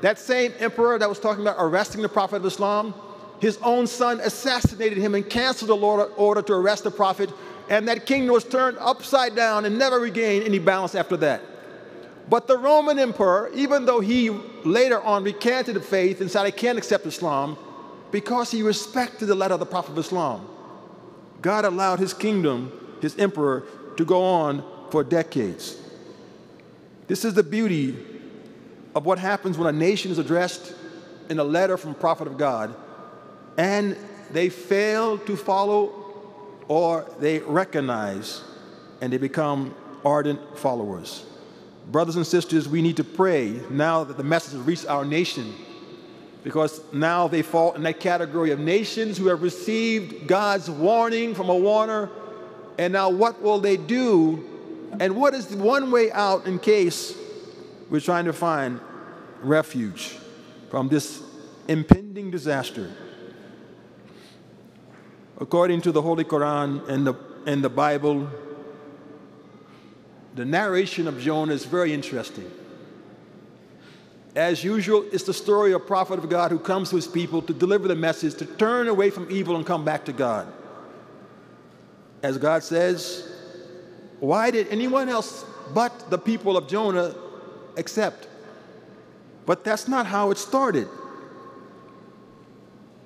that 0.00 0.18
same 0.18 0.52
emperor 0.58 0.98
that 0.98 1.08
was 1.08 1.20
talking 1.20 1.42
about 1.42 1.56
arresting 1.58 2.02
the 2.02 2.08
Prophet 2.08 2.36
of 2.36 2.46
Islam, 2.46 2.94
his 3.38 3.58
own 3.62 3.86
son 3.86 4.18
assassinated 4.20 4.98
him 4.98 5.14
and 5.14 5.28
canceled 5.28 5.70
the 5.70 5.76
order 5.76 6.42
to 6.42 6.52
arrest 6.54 6.84
the 6.84 6.90
Prophet, 6.90 7.30
and 7.68 7.86
that 7.86 8.06
kingdom 8.06 8.32
was 8.32 8.44
turned 8.44 8.78
upside 8.78 9.36
down 9.36 9.64
and 9.66 9.78
never 9.78 10.00
regained 10.00 10.44
any 10.44 10.58
balance 10.58 10.94
after 10.94 11.16
that. 11.18 11.42
But 12.28 12.46
the 12.46 12.56
Roman 12.56 12.98
emperor, 12.98 13.50
even 13.54 13.84
though 13.84 14.00
he 14.00 14.30
later 14.64 15.00
on 15.02 15.22
recanted 15.22 15.76
the 15.76 15.80
faith 15.80 16.20
and 16.20 16.30
said, 16.30 16.46
I 16.46 16.50
can't 16.50 16.78
accept 16.78 17.04
Islam, 17.04 17.58
because 18.10 18.50
he 18.50 18.62
respected 18.62 19.26
the 19.26 19.34
letter 19.34 19.54
of 19.54 19.60
the 19.60 19.66
Prophet 19.66 19.92
of 19.92 19.98
Islam, 19.98 20.48
God 21.40 21.64
allowed 21.64 21.98
his 21.98 22.12
kingdom, 22.12 22.72
his 23.00 23.16
emperor, 23.18 23.64
to 23.96 24.04
go 24.04 24.22
on 24.22 24.64
for 24.90 25.04
decades. 25.04 25.76
This 27.06 27.24
is 27.24 27.34
the 27.34 27.42
beauty 27.42 27.96
of 28.94 29.06
what 29.06 29.18
happens 29.18 29.58
when 29.58 29.72
a 29.72 29.76
nation 29.76 30.10
is 30.10 30.18
addressed 30.18 30.74
in 31.28 31.38
a 31.38 31.44
letter 31.44 31.76
from 31.76 31.92
a 31.92 31.94
prophet 31.94 32.26
of 32.26 32.36
God 32.36 32.74
and 33.56 33.96
they 34.32 34.48
fail 34.48 35.18
to 35.18 35.36
follow 35.36 35.92
or 36.68 37.06
they 37.18 37.40
recognize 37.40 38.42
and 39.00 39.12
they 39.12 39.18
become 39.18 39.74
ardent 40.04 40.58
followers. 40.58 41.24
Brothers 41.90 42.16
and 42.16 42.26
sisters, 42.26 42.68
we 42.68 42.82
need 42.82 42.96
to 42.98 43.04
pray 43.04 43.60
now 43.70 44.04
that 44.04 44.16
the 44.16 44.24
message 44.24 44.52
has 44.52 44.62
reached 44.62 44.86
our 44.86 45.04
nation 45.04 45.52
because 46.42 46.80
now 46.92 47.28
they 47.28 47.42
fall 47.42 47.74
in 47.74 47.82
that 47.82 48.00
category 48.00 48.50
of 48.50 48.58
nations 48.58 49.18
who 49.18 49.26
have 49.26 49.42
received 49.42 50.26
God's 50.26 50.70
warning 50.70 51.34
from 51.34 51.48
a 51.48 51.56
warner. 51.56 52.10
And 52.78 52.92
now, 52.92 53.10
what 53.10 53.42
will 53.42 53.60
they 53.60 53.76
do? 53.76 54.46
And 54.98 55.16
what 55.16 55.34
is 55.34 55.46
the 55.46 55.58
one 55.58 55.90
way 55.90 56.10
out 56.12 56.46
in 56.46 56.58
case 56.58 57.16
we're 57.90 58.00
trying 58.00 58.24
to 58.24 58.32
find 58.32 58.80
refuge 59.42 60.16
from 60.70 60.88
this 60.88 61.22
impending 61.68 62.30
disaster? 62.30 62.90
According 65.38 65.82
to 65.82 65.92
the 65.92 66.02
Holy 66.02 66.24
Quran 66.24 66.88
and 66.88 67.06
the, 67.06 67.14
and 67.46 67.62
the 67.62 67.70
Bible, 67.70 68.28
the 70.34 70.44
narration 70.44 71.06
of 71.06 71.20
Jonah 71.20 71.52
is 71.52 71.64
very 71.64 71.92
interesting. 71.92 72.50
As 74.36 74.62
usual, 74.62 75.04
it's 75.12 75.24
the 75.24 75.34
story 75.34 75.72
of 75.72 75.82
a 75.82 75.84
prophet 75.84 76.18
of 76.18 76.28
God 76.28 76.50
who 76.50 76.58
comes 76.58 76.90
to 76.90 76.96
his 76.96 77.08
people 77.08 77.42
to 77.42 77.52
deliver 77.52 77.88
the 77.88 77.96
message 77.96 78.36
to 78.36 78.46
turn 78.46 78.86
away 78.86 79.10
from 79.10 79.26
evil 79.30 79.56
and 79.56 79.66
come 79.66 79.84
back 79.84 80.04
to 80.04 80.12
God. 80.12 80.46
As 82.22 82.38
God 82.38 82.62
says, 82.62 83.28
why 84.20 84.50
did 84.50 84.68
anyone 84.68 85.08
else 85.08 85.44
but 85.74 86.10
the 86.10 86.18
people 86.18 86.56
of 86.56 86.68
Jonah 86.68 87.14
accept? 87.76 88.28
But 89.46 89.64
that's 89.64 89.88
not 89.88 90.06
how 90.06 90.30
it 90.30 90.38
started. 90.38 90.86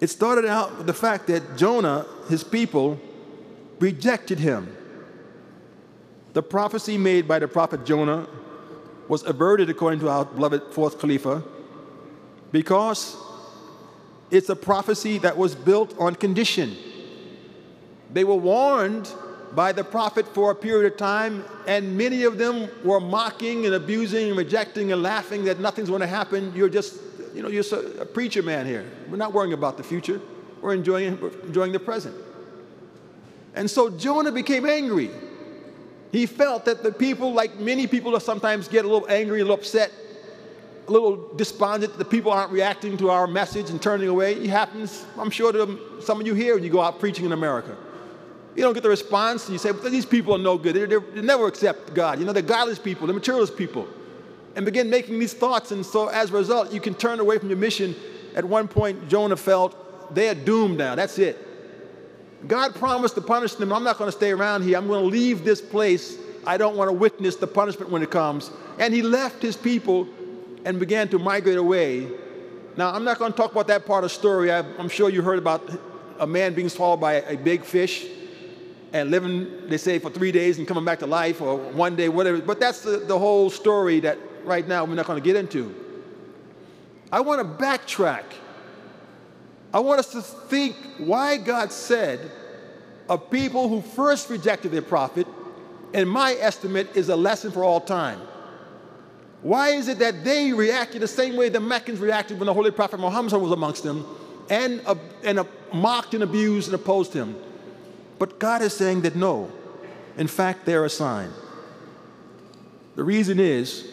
It 0.01 0.09
started 0.09 0.45
out 0.45 0.77
with 0.77 0.87
the 0.87 0.93
fact 0.93 1.29
that 1.29 1.57
Jonah, 1.57 2.05
his 2.29 2.45
people, 2.45 3.01
rejected 3.79 4.39
him. 4.39 4.77
The 6.35 6.43
prophecy 6.43 6.99
made 6.99 7.27
by 7.27 7.39
the 7.39 7.49
prophet 7.49 7.87
Jonah 7.87 8.27
was 9.09 9.23
averted 9.25 9.71
according 9.71 10.01
to 10.01 10.09
our 10.09 10.25
beloved 10.25 10.73
fourth 10.73 10.99
Khalifa 10.99 11.43
because 12.53 13.17
it's 14.31 14.49
a 14.49 14.57
prophecy 14.57 15.19
that 15.19 15.37
was 15.37 15.55
built 15.55 15.97
on 15.99 16.15
condition. 16.15 16.77
They 18.13 18.25
were 18.25 18.37
warned 18.37 19.13
by 19.55 19.73
the 19.73 19.85
prophet 19.85 20.27
for 20.27 20.51
a 20.51 20.55
period 20.55 20.93
of 20.93 20.99
time, 20.99 21.45
and 21.67 21.97
many 21.97 22.25
of 22.25 22.39
them 22.39 22.69
were 22.85 23.01
mocking 23.01 23.67
and 23.67 23.75
abusing 23.75 24.29
and 24.29 24.37
rejecting 24.37 24.93
and 24.93 25.03
laughing 25.03 25.45
that 25.45 25.61
nothing's 25.61 25.89
going 25.89 26.01
to 26.01 26.07
happen. 26.07 26.53
You're 26.55 26.69
just, 26.69 26.99
you 27.35 27.43
know, 27.43 27.49
you're 27.49 27.65
a 28.01 28.07
preacher 28.07 28.43
man 28.43 28.67
here. 28.67 28.85
We're 29.09 29.17
not 29.17 29.33
worrying 29.33 29.53
about 29.53 29.77
the 29.77 29.85
future. 29.85 30.21
We're 30.61 30.75
enjoying, 30.75 31.21
we're 31.21 31.31
enjoying 31.41 31.73
the 31.73 31.81
present. 31.81 32.17
And 33.55 33.71
so 33.71 33.91
Jonah 33.91 34.33
became 34.33 34.67
angry. 34.67 35.11
He 36.15 36.27
felt 36.27 36.65
that 36.67 36.85
the 36.85 36.93
people, 36.93 37.33
like 37.33 37.59
many 37.59 37.89
people, 37.89 38.19
sometimes 38.21 38.69
get 38.69 38.85
a 38.85 38.89
little 38.89 39.09
angry, 39.11 39.41
a 39.41 39.43
little 39.43 39.59
upset, 39.59 39.91
a 40.87 40.93
little 40.93 41.35
despondent. 41.35 41.93
That 41.93 41.99
the 41.99 42.05
people 42.05 42.31
aren't 42.31 42.53
reacting 42.53 42.97
to 42.99 43.11
our 43.11 43.27
message 43.27 43.69
and 43.71 43.83
turning 43.83 44.09
away. 44.09 44.35
It 44.35 44.49
happens, 44.49 45.05
I'm 45.19 45.29
sure, 45.31 45.51
to 45.51 46.01
some 46.01 46.21
of 46.21 46.27
you 46.29 46.35
here 46.35 46.55
when 46.55 46.63
you 46.63 46.71
go 46.71 46.81
out 46.81 47.01
preaching 47.01 47.25
in 47.25 47.33
America. 47.33 47.77
You 48.55 48.63
don't 48.63 48.75
get 48.75 48.85
the 48.85 48.89
response, 48.89 49.47
and 49.47 49.55
you 49.55 49.59
say, 49.59 49.73
these 49.91 50.07
people 50.07 50.37
are 50.37 50.39
no 50.39 50.57
good. 50.57 50.77
They, 50.77 50.85
they 50.87 51.21
never 51.21 51.49
accept 51.49 51.95
God. 51.95 52.21
You 52.21 52.27
know, 52.27 52.33
they're 52.33 52.45
godless 52.45 52.79
people, 52.79 53.09
they're 53.09 53.15
materialist 53.15 53.57
people. 53.57 53.89
and 54.57 54.65
begin 54.65 54.91
making 54.91 55.19
these 55.19 55.35
thoughts. 55.35 55.73
And 55.73 55.85
so 55.85 56.09
as 56.09 56.31
a 56.31 56.35
result, 56.35 56.73
you 56.73 56.81
can 56.81 56.95
turn 56.95 57.21
away 57.21 57.39
from 57.39 57.49
your 57.49 57.59
mission. 57.59 57.95
At 58.35 58.45
one 58.45 58.69
point, 58.69 59.09
Jonah 59.09 59.37
felt 59.37 60.15
they 60.15 60.29
are 60.29 60.35
doomed 60.35 60.79
now. 60.79 60.95
That's 60.95 61.19
it. 61.19 61.44
God 62.47 62.75
promised 62.75 63.15
to 63.15 63.21
punish 63.21 63.55
them. 63.55 63.73
I'm 63.73 63.85
not 63.85 63.99
going 63.99 64.09
to 64.09 64.17
stay 64.17 64.31
around 64.31 64.63
here. 64.63 64.77
I'm 64.77 64.87
going 64.87 65.03
to 65.03 65.09
leave 65.09 65.45
this 65.45 65.61
place. 65.61 66.19
I 66.47 66.57
don't 66.57 66.77
want 66.77 66.89
to 66.89 66.93
witness 66.93 67.37
the 67.37 67.47
punishment 67.47 67.91
when 67.91 68.03
it 68.03 68.11
comes. 68.11 68.51
And 68.79 68.93
he 68.93 69.03
left 69.03 69.41
his 69.41 69.57
people 69.57 70.09
and 70.65 70.79
began 70.79 71.09
to 71.09 71.19
migrate 71.19 71.57
away. 71.57 72.09
Now, 72.77 72.93
I'm 72.93 73.05
not 73.05 73.19
going 73.19 73.33
to 73.33 73.37
talk 73.37 73.53
about 73.53 73.69
that 73.69 73.87
part 73.87 74.05
of 74.05 74.11
the 74.11 74.15
story. 74.15 74.51
I, 74.51 74.59
am 74.59 74.89
sure 74.89 75.09
you 75.09 75.23
heard 75.23 75.39
about 75.39 75.71
a 76.19 76.27
man 76.27 76.55
being 76.55 76.69
swallowed 76.69 77.01
by 77.01 77.15
a, 77.15 77.37
big 77.37 77.65
fish 77.65 78.07
and 78.93 79.11
living, 79.11 79.69
they 79.69 79.77
say, 79.77 79.99
for 79.99 80.11
three 80.11 80.33
days 80.33 80.59
and 80.59 80.67
coming 80.67 80.85
back 80.85 80.99
to 81.01 81.07
life, 81.07 81.41
or 81.41 81.57
one 81.57 81.97
day, 81.97 82.09
whatever. 82.09 82.41
But 82.41 82.61
that's 82.61 82.81
the, 82.81 82.99
the 82.99 83.19
whole 83.19 83.51
story 83.51 84.01
that 84.01 84.19
right 84.45 84.67
now 84.67 84.85
we're 84.85 84.95
not 84.95 85.07
going 85.07 85.21
to 85.21 85.25
get 85.25 85.37
into. 85.37 85.75
I 87.11 87.21
want 87.21 87.41
to 87.41 87.65
backtrack. 87.65 88.25
I 89.75 89.81
want 89.81 89.99
us 89.99 90.13
to 90.13 90.23
think 90.23 90.77
why 90.99 91.37
God 91.37 91.73
said 91.73 92.31
a 93.11 93.19
people 93.19 93.69
who 93.69 93.83
first 93.83 94.31
rejected 94.31 94.71
their 94.71 94.83
prophet, 94.83 95.27
in 95.93 96.07
my 96.07 96.35
estimate, 96.35 96.97
is 96.97 97.09
a 97.09 97.17
lesson 97.17 97.51
for 97.51 97.65
all 97.65 97.81
time. 97.81 98.21
Why 99.43 99.71
is 99.71 99.89
it 99.89 99.99
that 99.99 100.23
they 100.23 100.53
reacted 100.53 101.03
the 101.03 101.09
same 101.09 101.37
way 101.37 101.49
the 101.49 101.59
Meccans 101.59 101.99
reacted 101.99 102.39
when 102.39 102.47
the 102.47 102.55
Holy 102.55 102.71
Prophet 102.71 103.01
Muhammad 103.01 103.33
was 103.33 103.51
amongst 103.51 103.83
them 103.83 104.07
and, 104.49 104.81
uh, 104.87 104.95
and 105.25 105.41
uh, 105.41 105.45
mocked 105.73 106.15
and 106.15 106.23
abused 106.23 106.69
and 106.69 106.77
opposed 106.77 107.13
him? 107.13 107.35
But 108.21 108.39
God 108.39 108.63
is 108.63 108.75
saying 108.75 109.03
that 109.03 109.17
no, 109.17 109.51
in 110.17 110.29
fact, 110.29 110.67
they're 110.67 110.85
a 110.85 110.91
sign. 110.91 111.31
The 112.95 113.03
reason 113.03 113.41
is 113.41 113.85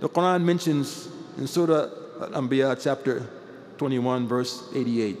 the 0.00 0.08
Quran 0.08 0.42
mentions 0.42 1.08
in 1.38 1.46
Surah 1.46 1.88
Al-Anbiya 2.20 2.82
chapter 2.82 3.30
21 3.78 4.28
verse 4.28 4.68
88. 4.74 5.18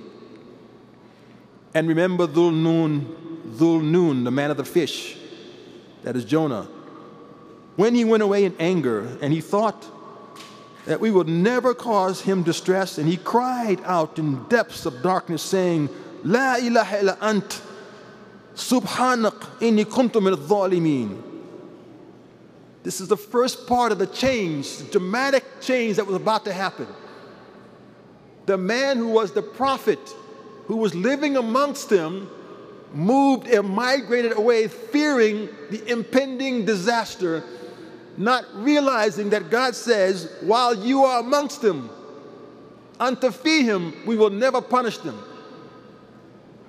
And 1.74 1.88
remember 1.88 2.26
Dhul 2.26 2.54
Nun, 2.54 3.42
Dhul 3.56 3.82
Nun, 3.82 4.24
the 4.24 4.30
man 4.30 4.50
of 4.50 4.56
the 4.56 4.64
fish, 4.64 5.16
that 6.02 6.16
is 6.16 6.24
Jonah. 6.24 6.68
When 7.76 7.94
he 7.94 8.04
went 8.04 8.22
away 8.22 8.44
in 8.44 8.54
anger 8.58 9.16
and 9.22 9.32
he 9.32 9.40
thought 9.40 9.86
that 10.86 11.00
we 11.00 11.10
would 11.10 11.28
never 11.28 11.74
cause 11.74 12.20
him 12.20 12.42
distress, 12.42 12.98
and 12.98 13.08
he 13.08 13.16
cried 13.16 13.80
out 13.84 14.18
in 14.18 14.42
depths 14.48 14.84
of 14.84 15.00
darkness, 15.02 15.40
saying, 15.42 15.88
La 16.24 16.56
ilaha 16.56 16.98
illa 16.98 17.18
ant, 17.22 17.62
subhanak 18.54 19.60
inni 19.60 19.84
kuntu 19.84 20.20
min 20.20 21.22
this 22.82 23.00
is 23.00 23.08
the 23.08 23.16
first 23.16 23.66
part 23.66 23.92
of 23.92 23.98
the 23.98 24.06
change, 24.06 24.78
the 24.78 24.84
dramatic 24.84 25.44
change 25.60 25.96
that 25.96 26.06
was 26.06 26.16
about 26.16 26.44
to 26.46 26.52
happen. 26.52 26.86
The 28.46 28.58
man 28.58 28.96
who 28.96 29.08
was 29.08 29.32
the 29.32 29.42
prophet, 29.42 30.00
who 30.66 30.76
was 30.76 30.94
living 30.94 31.36
amongst 31.36 31.88
them, 31.88 32.28
moved 32.92 33.46
and 33.48 33.68
migrated 33.68 34.36
away, 34.36 34.68
fearing 34.68 35.48
the 35.70 35.90
impending 35.90 36.64
disaster, 36.64 37.42
not 38.16 38.44
realizing 38.54 39.30
that 39.30 39.50
God 39.50 39.74
says, 39.74 40.30
while 40.42 40.74
you 40.74 41.04
are 41.04 41.20
amongst 41.20 41.62
them, 41.62 41.88
unto 43.00 43.30
him, 43.62 43.94
we 44.06 44.16
will 44.16 44.30
never 44.30 44.60
punish 44.60 44.98
them. 44.98 45.18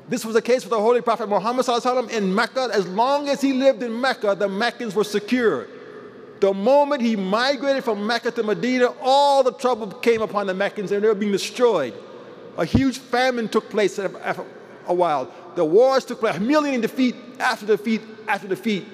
This 0.09 0.25
was 0.25 0.33
the 0.33 0.41
case 0.41 0.63
with 0.63 0.71
the 0.71 0.79
Holy 0.79 1.01
Prophet 1.01 1.29
Muhammad 1.29 1.65
in 2.11 2.33
Mecca. 2.33 2.69
As 2.73 2.87
long 2.87 3.29
as 3.29 3.41
he 3.41 3.53
lived 3.53 3.83
in 3.83 3.99
Mecca, 3.99 4.35
the 4.35 4.49
Meccans 4.49 4.95
were 4.95 5.03
secure. 5.03 5.67
The 6.43 6.53
moment 6.53 7.01
he 7.01 7.15
migrated 7.15 7.85
from 7.85 8.05
Mecca 8.05 8.29
to 8.31 8.43
Medina, 8.43 8.87
all 9.01 9.43
the 9.43 9.53
trouble 9.53 9.87
came 9.87 10.21
upon 10.21 10.45
the 10.45 10.53
Meccans 10.53 10.91
and 10.91 11.01
they 11.01 11.07
were 11.07 11.15
being 11.15 11.31
destroyed. 11.31 11.93
A 12.57 12.65
huge 12.65 12.97
famine 12.97 13.47
took 13.47 13.69
place 13.69 13.97
after 13.97 14.43
a 14.85 14.93
while. 14.93 15.31
The 15.55 15.63
wars 15.63 16.03
took 16.03 16.19
place, 16.19 16.35
humiliating 16.35 16.81
defeat 16.81 17.15
after 17.39 17.65
defeat 17.65 18.01
after 18.27 18.49
defeat, 18.49 18.85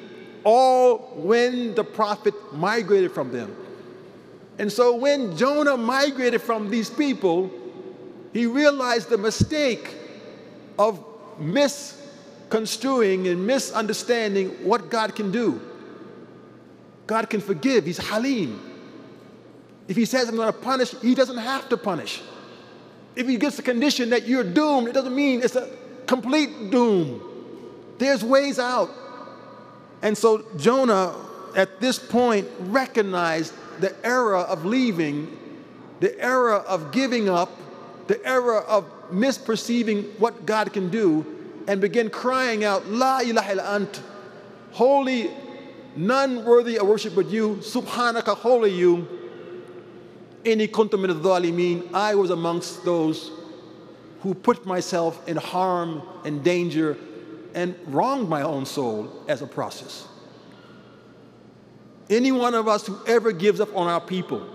all 0.43 0.99
when 1.15 1.73
the 1.73 1.83
prophet 1.83 2.35
migrated 2.53 3.13
from 3.13 3.31
them. 3.31 3.55
And 4.59 4.71
so 4.71 4.95
when 4.95 5.35
Jonah 5.35 5.75
migrated 5.75 6.43
from 6.43 6.69
these 6.69 6.91
people, 6.91 7.49
he 8.31 8.45
realized 8.45 9.09
the 9.09 9.17
mistake 9.17 9.95
of 10.77 11.03
misconstruing 11.39 13.27
and 13.27 13.47
misunderstanding 13.47 14.49
what 14.63 14.91
God 14.91 15.15
can 15.15 15.31
do. 15.31 15.59
God 17.09 17.27
can 17.27 17.41
forgive. 17.41 17.87
He's 17.87 17.97
Halim. 17.97 18.61
If 19.87 19.97
He 19.97 20.05
says, 20.05 20.29
I'm 20.29 20.35
going 20.35 20.45
to 20.45 20.53
punish, 20.53 20.93
He 21.01 21.15
doesn't 21.15 21.39
have 21.39 21.67
to 21.69 21.75
punish. 21.75 22.21
If 23.15 23.27
He 23.27 23.37
gets 23.37 23.55
the 23.55 23.63
condition 23.63 24.11
that 24.11 24.27
you're 24.27 24.43
doomed, 24.43 24.89
it 24.89 24.93
doesn't 24.93 25.15
mean 25.15 25.41
it's 25.41 25.55
a 25.55 25.75
complete 26.05 26.69
doom. 26.69 27.19
There's 27.97 28.23
ways 28.23 28.59
out. 28.59 28.91
And 30.03 30.15
so 30.15 30.45
Jonah, 30.55 31.15
at 31.55 31.81
this 31.81 31.97
point, 31.97 32.47
recognized 32.59 33.55
the 33.81 33.95
era 34.05 34.41
of 34.41 34.63
leaving, 34.65 35.35
the 36.01 36.15
era 36.23 36.57
of 36.57 36.91
giving 36.91 37.27
up, 37.27 37.49
the 38.05 38.23
era 38.23 38.59
of 38.67 38.85
misperceiving 39.09 40.19
what 40.19 40.45
God 40.45 40.73
can 40.73 40.91
do, 40.91 41.25
and 41.67 41.81
began 41.81 42.11
crying 42.11 42.63
out, 42.63 42.85
La 42.85 43.21
ilaha 43.21 43.51
illa 43.51 43.75
ant, 43.77 44.03
holy 44.73 45.31
none 45.95 46.45
worthy 46.45 46.77
of 46.77 46.87
worship 46.87 47.15
but 47.15 47.29
you, 47.29 47.55
subhanaka, 47.55 48.35
holy 48.35 48.71
you, 48.71 49.07
inni 50.43 50.67
kuntum 50.67 51.01
min 51.01 51.19
dhalimin, 51.19 51.93
I 51.93 52.15
was 52.15 52.29
amongst 52.29 52.85
those 52.85 53.31
who 54.21 54.33
put 54.33 54.65
myself 54.65 55.27
in 55.27 55.37
harm 55.37 56.01
and 56.25 56.43
danger 56.43 56.97
and 57.53 57.75
wronged 57.87 58.29
my 58.29 58.41
own 58.41 58.65
soul 58.65 59.23
as 59.27 59.41
a 59.41 59.47
process. 59.47 60.07
Any 62.09 62.31
one 62.31 62.53
of 62.53 62.67
us 62.67 62.87
who 62.87 62.97
ever 63.05 63.31
gives 63.31 63.59
up 63.59 63.75
on 63.75 63.87
our 63.87 64.01
people, 64.01 64.45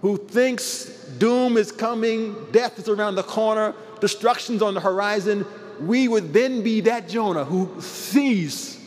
who 0.00 0.16
thinks 0.16 0.84
doom 1.18 1.56
is 1.56 1.70
coming, 1.70 2.34
death 2.52 2.78
is 2.78 2.88
around 2.88 3.14
the 3.14 3.22
corner, 3.22 3.74
destruction's 4.00 4.62
on 4.62 4.74
the 4.74 4.80
horizon, 4.80 5.46
we 5.80 6.08
would 6.08 6.32
then 6.32 6.62
be 6.62 6.80
that 6.82 7.08
Jonah 7.08 7.44
who 7.44 7.80
sees 7.80 8.79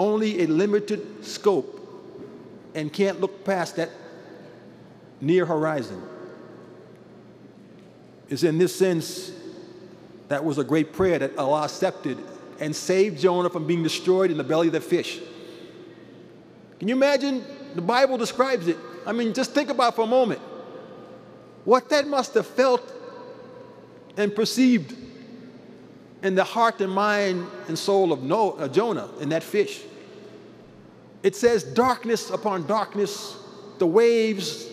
only 0.00 0.42
a 0.42 0.46
limited 0.46 1.24
scope 1.24 1.76
and 2.74 2.90
can't 2.90 3.20
look 3.20 3.44
past 3.44 3.76
that 3.76 3.90
near 5.20 5.44
horizon. 5.44 6.02
It's 8.30 8.42
in 8.42 8.56
this 8.56 8.74
sense 8.74 9.30
that 10.28 10.42
was 10.42 10.56
a 10.56 10.64
great 10.64 10.94
prayer 10.94 11.18
that 11.18 11.36
Allah 11.36 11.64
accepted 11.64 12.16
and 12.60 12.74
saved 12.74 13.20
Jonah 13.20 13.50
from 13.50 13.66
being 13.66 13.82
destroyed 13.82 14.30
in 14.30 14.38
the 14.38 14.44
belly 14.44 14.68
of 14.68 14.72
the 14.72 14.80
fish. 14.80 15.20
Can 16.78 16.88
you 16.88 16.94
imagine? 16.94 17.44
The 17.74 17.82
Bible 17.82 18.16
describes 18.16 18.68
it. 18.68 18.78
I 19.06 19.12
mean, 19.12 19.34
just 19.34 19.52
think 19.52 19.68
about 19.68 19.96
for 19.96 20.02
a 20.02 20.06
moment 20.06 20.40
what 21.66 21.90
that 21.90 22.06
must 22.06 22.32
have 22.34 22.46
felt 22.46 22.90
and 24.16 24.34
perceived 24.34 24.96
in 26.22 26.34
the 26.34 26.44
heart 26.44 26.80
and 26.80 26.90
mind 26.90 27.46
and 27.68 27.78
soul 27.78 28.12
of 28.12 28.22
Noah, 28.22 28.56
uh, 28.56 28.68
Jonah 28.68 29.10
in 29.20 29.28
that 29.30 29.42
fish. 29.42 29.82
It 31.22 31.36
says 31.36 31.62
darkness 31.62 32.30
upon 32.30 32.66
darkness, 32.66 33.36
the 33.78 33.86
waves, 33.86 34.66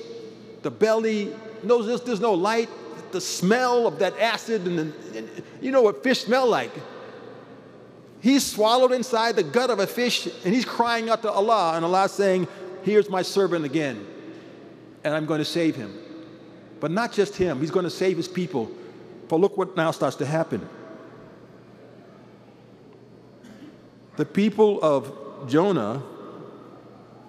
the 0.62 0.72
belly. 0.72 1.34
No, 1.64 1.82
there's, 1.84 2.02
there's 2.02 2.22
no 2.22 2.34
light. 2.34 2.70
The 3.12 3.22
smell 3.22 3.88
of 3.88 4.00
that 4.00 4.18
acid, 4.20 4.68
and, 4.68 4.78
the, 4.80 5.18
and 5.18 5.30
you 5.62 5.72
know 5.72 5.82
what 5.82 6.04
fish 6.04 6.22
smell 6.22 6.48
like. 6.48 6.72
He's 8.20 8.46
swallowed 8.46 8.92
inside 8.92 9.36
the 9.36 9.44
gut 9.44 9.70
of 9.70 9.80
a 9.80 9.88
fish, 9.88 10.26
and 10.26 10.54
he's 10.54 10.66
crying 10.66 11.10
out 11.10 11.22
to 11.22 11.32
Allah, 11.32 11.74
and 11.76 11.86
Allah 11.86 12.10
saying, 12.10 12.48
Here's 12.84 13.10
my 13.10 13.22
servant 13.22 13.66
again, 13.66 14.06
and 15.04 15.14
I'm 15.14 15.26
going 15.26 15.40
to 15.40 15.46
save 15.46 15.76
him. 15.76 15.98
But 16.80 16.92
not 16.92 17.12
just 17.12 17.36
him, 17.36 17.60
he's 17.60 17.72
going 17.72 17.86
to 17.86 17.90
save 17.90 18.18
his 18.18 18.28
people. 18.28 18.72
But 19.28 19.38
look 19.38 19.58
what 19.58 19.76
now 19.76 19.92
starts 19.92 20.16
to 20.18 20.26
happen. 20.26 20.68
The 24.16 24.26
people 24.26 24.80
of 24.82 25.48
Jonah 25.48 26.02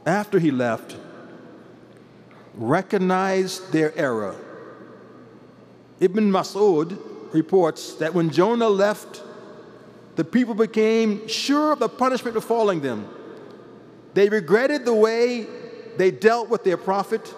after 0.08 0.38
he 0.38 0.50
left, 0.50 0.96
recognized 2.54 3.72
their 3.72 3.96
error. 3.96 4.34
Ibn 6.00 6.32
Mas'ud 6.32 6.98
reports 7.34 7.94
that 7.96 8.14
when 8.14 8.30
Jonah 8.30 8.70
left, 8.70 9.22
the 10.16 10.24
people 10.24 10.54
became 10.54 11.28
sure 11.28 11.72
of 11.72 11.78
the 11.78 11.90
punishment 11.90 12.34
befalling 12.34 12.80
them. 12.80 13.06
They 14.14 14.30
regretted 14.30 14.86
the 14.86 14.94
way 14.94 15.46
they 15.98 16.10
dealt 16.10 16.48
with 16.48 16.64
their 16.64 16.78
prophet. 16.78 17.34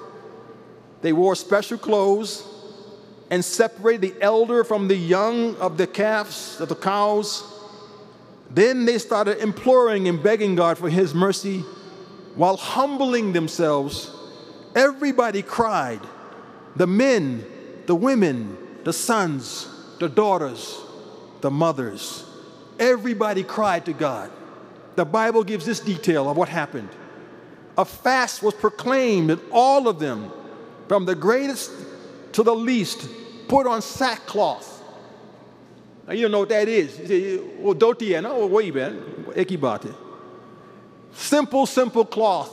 They 1.03 1.13
wore 1.13 1.35
special 1.35 1.77
clothes 1.77 2.47
and 3.31 3.45
separated 3.45 4.01
the 4.03 4.23
elder 4.23 4.63
from 4.63 4.87
the 4.87 4.97
young 4.97 5.57
of 5.57 5.77
the 5.77 5.89
calves, 5.89 6.61
of 6.61 6.69
the 6.69 6.77
cows. 6.77 7.43
Then 8.49 8.85
they 8.85 8.99
started 8.99 9.39
imploring 9.39 10.07
and 10.07 10.23
begging 10.23 10.55
God 10.55 10.79
for 10.79 10.89
his 10.89 11.15
mercy 11.15 11.65
while 12.41 12.57
humbling 12.57 13.35
themselves, 13.35 14.11
everybody 14.75 15.43
cried 15.43 16.01
the 16.75 16.87
men, 16.87 17.45
the 17.85 17.95
women, 17.95 18.57
the 18.83 18.95
sons, 18.95 19.69
the 19.99 20.09
daughters, 20.09 20.81
the 21.43 21.51
mothers. 21.51 22.25
Everybody 22.79 23.45
cried 23.45 23.85
to 23.85 23.93
God. 23.93 24.31
The 24.97 25.05
Bible 25.05 25.45
gives 25.45 25.67
this 25.67 25.81
detail 25.81 26.31
of 26.31 26.39
what 26.39 26.49
happened. 26.49 26.89
A 27.77 27.85
fast 27.85 28.43
was 28.43 28.55
proclaimed, 28.55 29.31
and 29.33 29.41
all 29.53 29.87
of 29.87 29.99
them, 29.99 30.33
from 30.89 31.05
the 31.05 31.15
greatest 31.15 31.71
to 32.33 32.43
the 32.43 32.55
least, 32.55 33.07
put 33.49 33.67
on 33.67 33.83
sackcloth. 33.83 34.83
Now, 36.07 36.15
you 36.15 36.23
don't 36.23 36.31
know 36.31 36.39
what 36.39 36.49
that 36.49 36.69
is. 36.69 37.01
You 37.01 37.07
say, 37.07 37.37
well, 37.59 37.75
dotiena, 37.75 38.33
or 38.33 38.49
wait, 38.49 38.75
man, 38.75 38.97
ekibate. 39.37 39.95
Simple, 41.13 41.67
simple 41.67 42.05
cloth, 42.05 42.51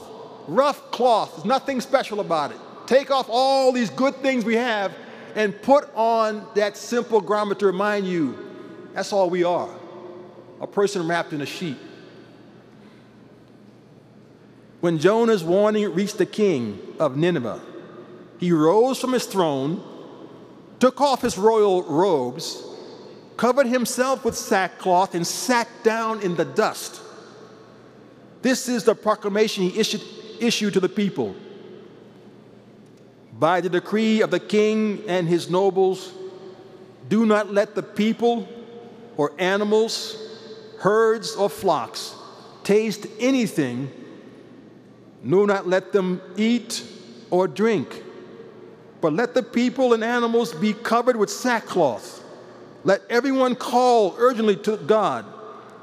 rough 0.48 0.92
cloth. 0.92 1.34
There's 1.36 1.46
nothing 1.46 1.82
special 1.82 2.20
about 2.20 2.52
it. 2.52 2.58
Take 2.86 3.12
off 3.12 3.28
all 3.30 3.72
these 3.72 3.90
good 3.90 4.16
things 4.18 4.46
we 4.46 4.56
have 4.56 4.94
and 5.36 5.60
put 5.62 5.90
on 5.94 6.48
that 6.56 6.78
simple 6.78 7.22
garment 7.22 7.60
to 7.60 7.66
remind 7.66 8.08
you 8.08 8.38
that's 8.94 9.14
all 9.14 9.30
we 9.30 9.44
are 9.44 9.70
a 10.60 10.68
person 10.68 11.08
wrapped 11.08 11.34
in 11.34 11.42
a 11.42 11.46
sheet. 11.46 11.78
When 14.80 15.00
Jonah's 15.00 15.44
warning 15.44 15.94
reached 15.94 16.18
the 16.18 16.26
king 16.26 16.80
of 17.00 17.18
Nineveh, 17.18 17.62
he 18.40 18.52
rose 18.52 19.00
from 19.00 19.14
his 19.14 19.26
throne, 19.26 19.84
took 20.80 21.02
off 21.02 21.22
his 21.22 21.38
royal 21.38 21.84
robes, 21.84 22.64
covered 23.36 23.68
himself 23.68 24.24
with 24.24 24.36
sackcloth, 24.36 25.16
and 25.16 25.26
sat 25.26 25.68
down 25.84 26.22
in 26.22 26.36
the 26.36 26.46
dust. 26.46 27.02
This 28.42 28.68
is 28.68 28.84
the 28.84 28.96
proclamation 28.96 29.64
he 29.64 29.80
issued, 29.80 30.02
issued 30.40 30.74
to 30.74 30.80
the 30.80 30.90
people. 30.90 31.36
By 33.34 33.62
the 33.62 33.70
decree 33.70 34.22
of 34.22 34.32
the 34.32 34.40
king 34.40 35.04
and 35.08 35.28
his 35.28 35.50
nobles, 35.50 36.12
do 37.08 37.26
not 37.26 37.54
let 37.54 37.76
the 37.76 37.84
people 37.84 38.48
or 39.16 39.32
animals, 39.38 40.18
herds 40.80 41.36
or 41.36 41.50
flocks 41.50 42.16
taste 42.64 43.08
anything, 43.20 43.92
nor 45.24 45.48
not 45.48 45.68
let 45.68 45.92
them 45.92 46.22
eat 46.36 46.84
or 47.30 47.48
drink. 47.48 48.04
But 49.02 49.14
let 49.14 49.34
the 49.34 49.44
people 49.44 49.94
and 49.94 50.04
animals 50.04 50.54
be 50.54 50.74
covered 50.74 51.16
with 51.16 51.30
sackcloth. 51.30 52.24
Let 52.84 53.02
everyone 53.10 53.56
call 53.56 54.16
urgently 54.18 54.56
to 54.58 54.78
God. 54.78 55.26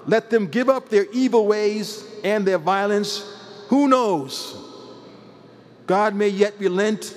Let 0.06 0.30
them 0.30 0.46
give 0.46 0.68
up 0.68 0.88
their 0.88 1.06
evil 1.12 1.46
ways 1.46 2.04
and 2.24 2.44
their 2.46 2.58
violence. 2.58 3.22
Who 3.68 3.86
knows? 3.86 4.56
God 5.86 6.14
may 6.14 6.28
yet 6.28 6.54
relent 6.58 7.14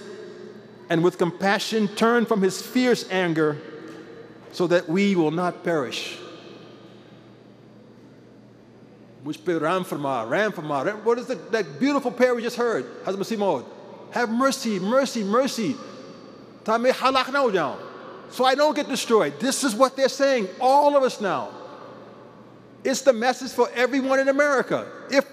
and 0.89 1.03
with 1.03 1.17
compassion 1.17 1.87
turn 1.87 2.25
from 2.25 2.41
his 2.41 2.61
fierce 2.61 3.09
anger 3.09 3.57
so 4.51 4.67
that 4.67 4.87
we 4.89 5.15
will 5.15 5.31
not 5.31 5.63
perish. 5.63 6.17
Which 9.23 9.39
ram 9.45 9.83
ram 9.83 10.51
What 11.03 11.17
is 11.17 11.25
the, 11.27 11.35
that 11.51 11.79
beautiful 11.79 12.11
prayer 12.11 12.35
we 12.35 12.41
just 12.41 12.57
heard? 12.57 12.85
Have 14.11 14.29
mercy, 14.29 14.79
mercy, 14.79 15.23
mercy. 15.23 15.75
So 16.65 16.73
I 18.45 18.55
don't 18.55 18.75
get 18.75 18.87
destroyed. 18.87 19.39
This 19.39 19.63
is 19.63 19.75
what 19.75 19.95
they're 19.95 20.09
saying, 20.09 20.47
all 20.59 20.95
of 20.95 21.03
us 21.03 21.21
now. 21.21 21.56
It's 22.87 23.01
the 23.01 23.13
message 23.13 23.51
for 23.51 23.69
everyone 23.75 24.19
in 24.19 24.29
America. 24.29 24.87
If 25.11 25.25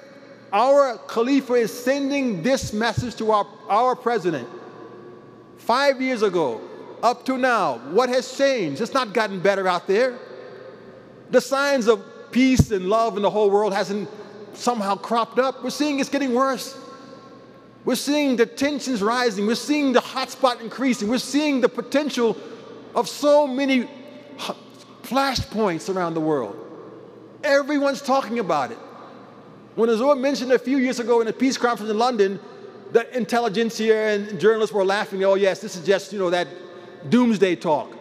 our 0.53 0.99
Khalifa 1.07 1.55
is 1.55 1.73
sending 1.73 2.43
this 2.43 2.73
message 2.73 3.15
to 3.17 3.31
our, 3.31 3.47
our 3.69 3.95
president, 3.95 4.49
Five 5.65 6.03
years 6.03 6.21
ago, 6.21 6.61
up 7.03 7.25
to 7.25 7.39
now, 7.39 7.79
what 7.91 8.11
has 8.11 8.37
changed? 8.37 8.83
It's 8.83 8.93
not 8.93 9.15
gotten 9.15 9.41
better 9.41 9.67
out 9.67 9.87
there. 9.87 10.19
The 11.31 11.41
signs 11.41 11.89
of 11.89 12.05
peace 12.33 12.71
and 12.71 12.91
love 12.91 13.17
in 13.17 13.23
the 13.23 13.31
whole 13.31 13.51
world 13.51 13.73
hasn't 13.73 14.11
somehow 14.53 14.97
cropped 14.97 15.39
up. 15.39 15.65
We're 15.65 15.71
seeing 15.71 16.01
it's 16.01 16.11
getting 16.11 16.35
worse. 16.35 16.79
We're 17.87 17.95
seeing 17.95 18.37
the 18.37 18.45
tensions 18.45 19.03
rising. 19.03 19.47
We're 19.47 19.55
seeing 19.55 19.95
the 19.95 20.01
hotspot 20.01 20.61
increasing. 20.61 21.09
We're 21.09 21.17
seeing 21.17 21.63
the 21.63 21.69
potential 21.71 22.37
of 22.95 23.09
so 23.09 23.47
many 23.47 23.89
flashpoints 25.03 25.95
around 25.95 26.13
the 26.13 26.21
world. 26.21 26.64
Everyone's 27.45 28.03
talking 28.03 28.41
about 28.41 28.73
it. 28.73 28.79
When 29.77 29.89
Azor 29.91 30.17
mentioned 30.17 30.53
a 30.53 30.59
few 30.59 30.79
years 30.79 30.99
ago 30.99 31.21
in 31.21 31.29
a 31.29 31.33
peace 31.33 31.57
conference 31.57 31.91
in 31.91 31.99
London 31.99 32.41
the 32.95 33.17
intelligentsia 33.17 34.15
and 34.15 34.39
journalists 34.39 34.73
were 34.73 34.85
laughing, 34.85 35.25
oh, 35.25 35.35
yes, 35.35 35.61
this 35.61 35.75
is 35.75 35.85
just, 35.85 36.13
you 36.13 36.19
know, 36.19 36.31
that 36.31 36.47
doomsday 37.11 37.57
talk. 37.57 37.93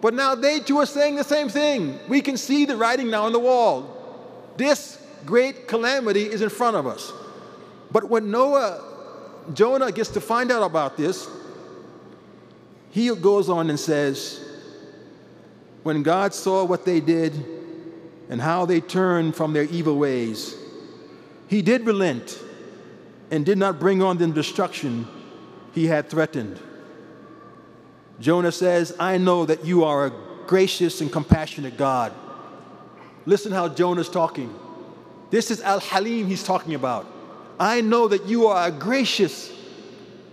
But 0.00 0.14
now 0.14 0.34
they 0.34 0.60
too 0.60 0.78
are 0.78 0.86
saying 0.86 1.16
the 1.16 1.24
same 1.24 1.50
thing. 1.50 1.98
We 2.08 2.22
can 2.22 2.38
see 2.38 2.64
the 2.64 2.74
writing 2.74 3.10
now 3.10 3.24
on 3.24 3.32
the 3.32 3.38
wall. 3.38 3.94
This 4.56 4.98
great 5.26 5.68
calamity 5.68 6.22
is 6.22 6.40
in 6.40 6.48
front 6.48 6.74
of 6.74 6.86
us. 6.86 7.12
But 7.92 8.08
when 8.08 8.30
Noah, 8.30 8.82
Jonah 9.52 9.92
gets 9.92 10.08
to 10.10 10.22
find 10.22 10.50
out 10.50 10.62
about 10.62 10.96
this, 10.96 11.28
he 12.92 13.14
goes 13.14 13.50
on 13.50 13.68
and 13.68 13.78
says, 13.78 14.42
When 15.82 16.02
God 16.02 16.32
saw 16.32 16.64
what 16.64 16.86
they 16.86 17.00
did 17.00 17.53
and 18.28 18.40
how 18.40 18.64
they 18.64 18.80
turned 18.80 19.36
from 19.36 19.52
their 19.52 19.64
evil 19.64 19.96
ways, 19.96 20.56
he 21.48 21.62
did 21.62 21.86
relent 21.86 22.38
and 23.30 23.44
did 23.44 23.58
not 23.58 23.78
bring 23.78 24.02
on 24.02 24.18
them 24.18 24.32
destruction 24.32 25.06
he 25.72 25.86
had 25.86 26.08
threatened. 26.08 26.60
Jonah 28.20 28.52
says, 28.52 28.94
I 28.98 29.18
know 29.18 29.44
that 29.44 29.64
you 29.64 29.84
are 29.84 30.06
a 30.06 30.12
gracious 30.46 31.00
and 31.00 31.10
compassionate 31.10 31.76
God. 31.76 32.12
Listen 33.26 33.52
how 33.52 33.68
Jonah's 33.68 34.08
talking. 34.08 34.54
This 35.30 35.50
is 35.50 35.60
Al 35.62 35.80
Halim 35.80 36.26
he's 36.26 36.44
talking 36.44 36.74
about. 36.74 37.06
I 37.58 37.80
know 37.80 38.08
that 38.08 38.26
you 38.26 38.46
are 38.46 38.68
a 38.68 38.70
gracious 38.70 39.52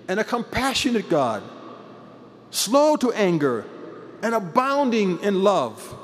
and 0.08 0.20
a 0.20 0.24
compassionate 0.24 1.10
God, 1.10 1.44
slow 2.50 2.96
to 2.98 3.12
anger 3.14 3.66
and 4.22 4.36
abounding 4.36 5.20
in 5.24 5.44
love, 5.44 5.96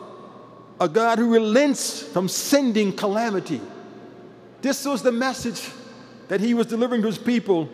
a 0.79 0.87
God 0.87 1.17
who 1.17 1.33
relents 1.33 2.01
from 2.01 2.27
sending 2.27 2.93
calamity. 2.93 3.61
This 4.61 4.85
was 4.85 5.01
the 5.01 5.11
message 5.11 5.69
that 6.27 6.39
he 6.39 6.53
was 6.53 6.67
delivering 6.67 7.01
to 7.01 7.07
his 7.07 7.17
people. 7.17 7.69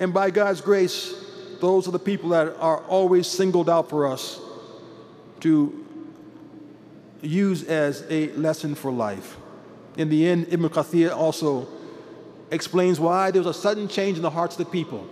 And 0.00 0.12
by 0.12 0.30
God's 0.30 0.60
grace, 0.60 1.14
those 1.60 1.88
are 1.88 1.92
the 1.92 1.98
people 1.98 2.30
that 2.30 2.56
are 2.58 2.78
always 2.84 3.26
singled 3.26 3.70
out 3.70 3.88
for 3.88 4.06
us 4.06 4.40
to 5.40 5.86
use 7.22 7.64
as 7.64 8.04
a 8.10 8.28
lesson 8.32 8.74
for 8.74 8.90
life. 8.90 9.36
In 9.96 10.08
the 10.08 10.26
end, 10.26 10.48
Ibn 10.50 10.68
Kathir 10.68 11.14
also 11.14 11.68
explains 12.50 13.00
why 13.00 13.30
there 13.30 13.42
was 13.42 13.56
a 13.56 13.58
sudden 13.58 13.88
change 13.88 14.16
in 14.16 14.22
the 14.22 14.30
hearts 14.30 14.58
of 14.58 14.66
the 14.66 14.70
people. 14.70 15.06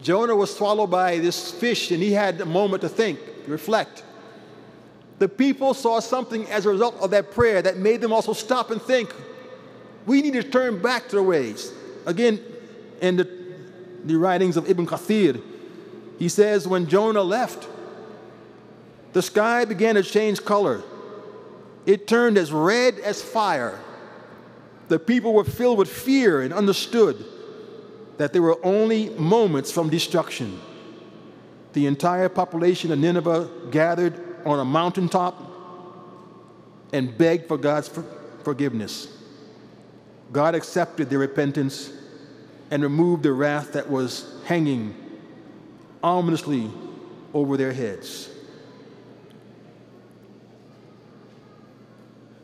Jonah 0.00 0.36
was 0.36 0.54
swallowed 0.54 0.90
by 0.90 1.18
this 1.18 1.50
fish, 1.50 1.90
and 1.90 2.02
he 2.02 2.12
had 2.12 2.40
a 2.40 2.46
moment 2.46 2.82
to 2.82 2.88
think, 2.88 3.18
reflect. 3.46 4.04
The 5.18 5.28
people 5.28 5.72
saw 5.72 6.00
something 6.00 6.46
as 6.50 6.66
a 6.66 6.70
result 6.70 6.96
of 7.00 7.10
that 7.10 7.30
prayer 7.30 7.62
that 7.62 7.78
made 7.78 8.00
them 8.00 8.12
also 8.12 8.32
stop 8.32 8.70
and 8.70 8.80
think 8.80 9.14
we 10.06 10.22
need 10.22 10.34
to 10.34 10.42
turn 10.42 10.80
back 10.80 11.08
to 11.08 11.16
the 11.16 11.22
ways. 11.22 11.72
Again, 12.06 12.40
in 13.00 13.16
the, 13.16 13.28
the 14.04 14.16
writings 14.16 14.56
of 14.56 14.68
Ibn 14.68 14.86
Kathir, 14.86 15.42
he 16.18 16.28
says, 16.28 16.66
when 16.68 16.86
Jonah 16.86 17.22
left, 17.22 17.68
the 19.12 19.22
sky 19.22 19.64
began 19.64 19.96
to 19.96 20.02
change 20.02 20.44
color. 20.44 20.82
It 21.86 22.06
turned 22.06 22.38
as 22.38 22.52
red 22.52 22.98
as 22.98 23.22
fire. 23.22 23.80
The 24.88 24.98
people 24.98 25.34
were 25.34 25.44
filled 25.44 25.78
with 25.78 25.88
fear 25.88 26.42
and 26.42 26.52
understood 26.52 27.24
that 28.18 28.32
there 28.32 28.42
were 28.42 28.58
only 28.64 29.10
moments 29.10 29.70
from 29.72 29.90
destruction. 29.90 30.60
The 31.72 31.86
entire 31.86 32.28
population 32.28 32.92
of 32.92 32.98
Nineveh 32.98 33.48
gathered 33.70 34.14
on 34.46 34.60
a 34.60 34.64
mountaintop 34.64 35.42
and 36.92 37.18
begged 37.18 37.48
for 37.48 37.58
God's 37.58 37.90
forgiveness. 38.44 39.12
God 40.32 40.54
accepted 40.54 41.10
their 41.10 41.18
repentance 41.18 41.92
and 42.70 42.82
removed 42.82 43.24
the 43.24 43.32
wrath 43.32 43.72
that 43.72 43.90
was 43.90 44.40
hanging 44.46 44.94
ominously 46.02 46.70
over 47.34 47.56
their 47.56 47.72
heads. 47.72 48.30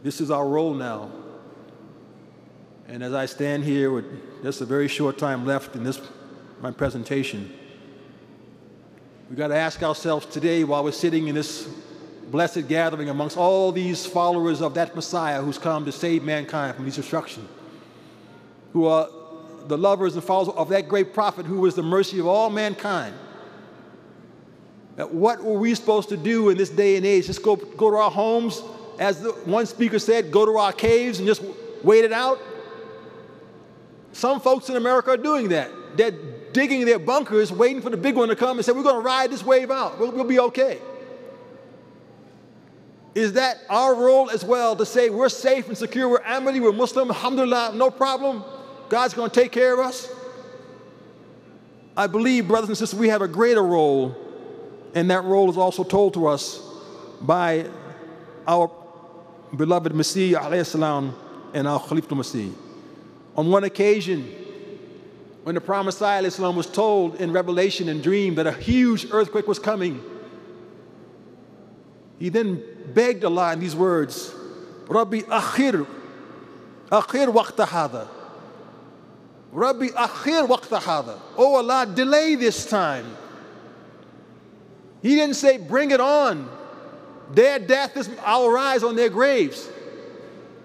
This 0.02 0.20
is 0.20 0.30
our 0.32 0.46
role 0.46 0.74
now. 0.74 1.10
And 2.88 3.02
as 3.04 3.14
I 3.14 3.26
stand 3.26 3.62
here 3.62 3.92
with 3.92 4.42
just 4.42 4.60
a 4.60 4.64
very 4.64 4.88
short 4.88 5.18
time 5.18 5.46
left 5.46 5.76
in 5.76 5.84
this 5.84 6.00
my 6.60 6.72
presentation, 6.72 7.52
we've 9.28 9.38
got 9.38 9.48
to 9.48 9.56
ask 9.56 9.82
ourselves 9.82 10.26
today 10.26 10.64
while 10.64 10.82
we're 10.82 10.92
sitting 10.92 11.28
in 11.28 11.34
this 11.36 11.68
blessed 12.32 12.66
gathering 12.66 13.10
amongst 13.10 13.36
all 13.36 13.70
these 13.70 14.06
followers 14.06 14.62
of 14.62 14.74
that 14.74 14.96
Messiah 14.96 15.42
who's 15.42 15.58
come 15.58 15.84
to 15.84 15.92
save 15.92 16.24
mankind 16.24 16.74
from 16.74 16.86
these 16.86 16.96
destruction 16.96 17.46
who 18.72 18.86
are 18.86 19.08
the 19.68 19.76
lovers 19.76 20.14
and 20.14 20.24
followers 20.24 20.54
of 20.56 20.70
that 20.70 20.88
great 20.88 21.12
prophet 21.12 21.44
who 21.44 21.60
was 21.60 21.74
the 21.74 21.82
mercy 21.82 22.18
of 22.18 22.26
all 22.26 22.48
mankind. 22.48 23.14
What 24.96 25.44
were 25.44 25.58
we 25.58 25.74
supposed 25.74 26.08
to 26.08 26.16
do 26.16 26.48
in 26.48 26.56
this 26.56 26.70
day 26.70 26.96
and 26.96 27.06
age? 27.06 27.26
Just 27.26 27.42
go, 27.42 27.56
go 27.56 27.90
to 27.90 27.96
our 27.98 28.10
homes, 28.10 28.62
as 28.98 29.20
the 29.20 29.30
one 29.30 29.66
speaker 29.66 29.98
said, 29.98 30.30
go 30.30 30.46
to 30.46 30.56
our 30.56 30.72
caves 30.72 31.18
and 31.18 31.28
just 31.28 31.42
wait 31.82 32.04
it 32.04 32.12
out? 32.12 32.38
Some 34.12 34.40
folks 34.40 34.68
in 34.68 34.76
America 34.76 35.10
are 35.10 35.16
doing 35.16 35.48
that. 35.48 35.70
They're 35.96 36.10
digging 36.52 36.84
their 36.84 36.98
bunkers, 36.98 37.52
waiting 37.52 37.80
for 37.80 37.90
the 37.90 37.96
big 37.96 38.16
one 38.16 38.28
to 38.28 38.36
come 38.36 38.58
and 38.58 38.64
say, 38.64 38.72
We're 38.72 38.82
going 38.82 38.96
to 38.96 39.00
ride 39.00 39.30
this 39.30 39.44
wave 39.44 39.70
out. 39.70 39.98
We'll, 39.98 40.12
we'll 40.12 40.24
be 40.24 40.38
okay. 40.38 40.80
Is 43.14 43.34
that 43.34 43.58
our 43.68 43.94
role 43.94 44.30
as 44.30 44.44
well 44.44 44.74
to 44.76 44.86
say 44.86 45.10
we're 45.10 45.28
safe 45.28 45.68
and 45.68 45.76
secure, 45.76 46.08
we're 46.08 46.22
Ahmadi, 46.22 46.60
we're 46.60 46.72
Muslim, 46.72 47.10
alhamdulillah, 47.10 47.72
no 47.74 47.90
problem? 47.90 48.42
God's 48.88 49.12
going 49.12 49.30
to 49.30 49.40
take 49.40 49.52
care 49.52 49.74
of 49.74 49.80
us? 49.80 50.08
I 51.94 52.06
believe, 52.06 52.48
brothers 52.48 52.70
and 52.70 52.78
sisters, 52.78 52.98
we 52.98 53.08
have 53.08 53.20
a 53.20 53.28
greater 53.28 53.62
role, 53.62 54.16
and 54.94 55.10
that 55.10 55.24
role 55.24 55.50
is 55.50 55.58
also 55.58 55.84
told 55.84 56.14
to 56.14 56.26
us 56.26 56.62
by 57.20 57.68
our 58.46 58.70
beloved 59.56 59.92
Masih 59.92 60.64
salam, 60.64 61.14
and 61.52 61.68
our 61.68 61.80
Khalifatul 61.80 62.16
Messiah. 62.16 62.48
On 63.36 63.50
one 63.50 63.64
occasion, 63.64 64.24
when 65.42 65.54
the 65.54 65.60
Promised 65.60 66.00
Messiah 66.00 66.52
was 66.52 66.66
told 66.66 67.16
in 67.16 67.32
Revelation 67.32 67.90
and 67.90 68.02
dream 68.02 68.36
that 68.36 68.46
a 68.46 68.52
huge 68.52 69.06
earthquake 69.10 69.46
was 69.46 69.58
coming, 69.58 70.02
he 72.22 72.28
then 72.28 72.62
begged 72.94 73.24
Allah 73.24 73.52
in 73.52 73.58
these 73.58 73.74
words, 73.74 74.32
Rabbi 74.86 75.22
akhir, 75.22 75.84
akhir 76.88 77.34
waqta 77.34 77.66
hada. 77.66 78.06
Rabbi 79.50 79.88
akhir 79.88 80.46
waqta 80.46 80.78
hada. 80.78 81.18
Oh 81.36 81.56
Allah, 81.56 81.84
delay 81.84 82.36
this 82.36 82.64
time. 82.64 83.16
He 85.02 85.16
didn't 85.16 85.34
say, 85.34 85.58
bring 85.58 85.90
it 85.90 85.98
on. 85.98 86.48
Their 87.32 87.58
death 87.58 87.96
is, 87.96 88.08
I'll 88.24 88.52
rise 88.52 88.84
on 88.84 88.94
their 88.94 89.10
graves. 89.10 89.68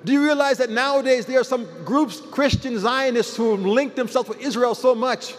Do 0.06 0.14
you 0.14 0.24
realize 0.24 0.60
that 0.60 0.70
nowadays 0.70 1.26
there 1.26 1.40
are 1.40 1.44
some 1.44 1.66
groups, 1.84 2.22
Christian 2.22 2.78
Zionists, 2.78 3.36
who 3.36 3.58
linked 3.58 3.96
themselves 3.96 4.30
with 4.30 4.42
Israel 4.42 4.76
so 4.76 4.94
much? 4.94 5.34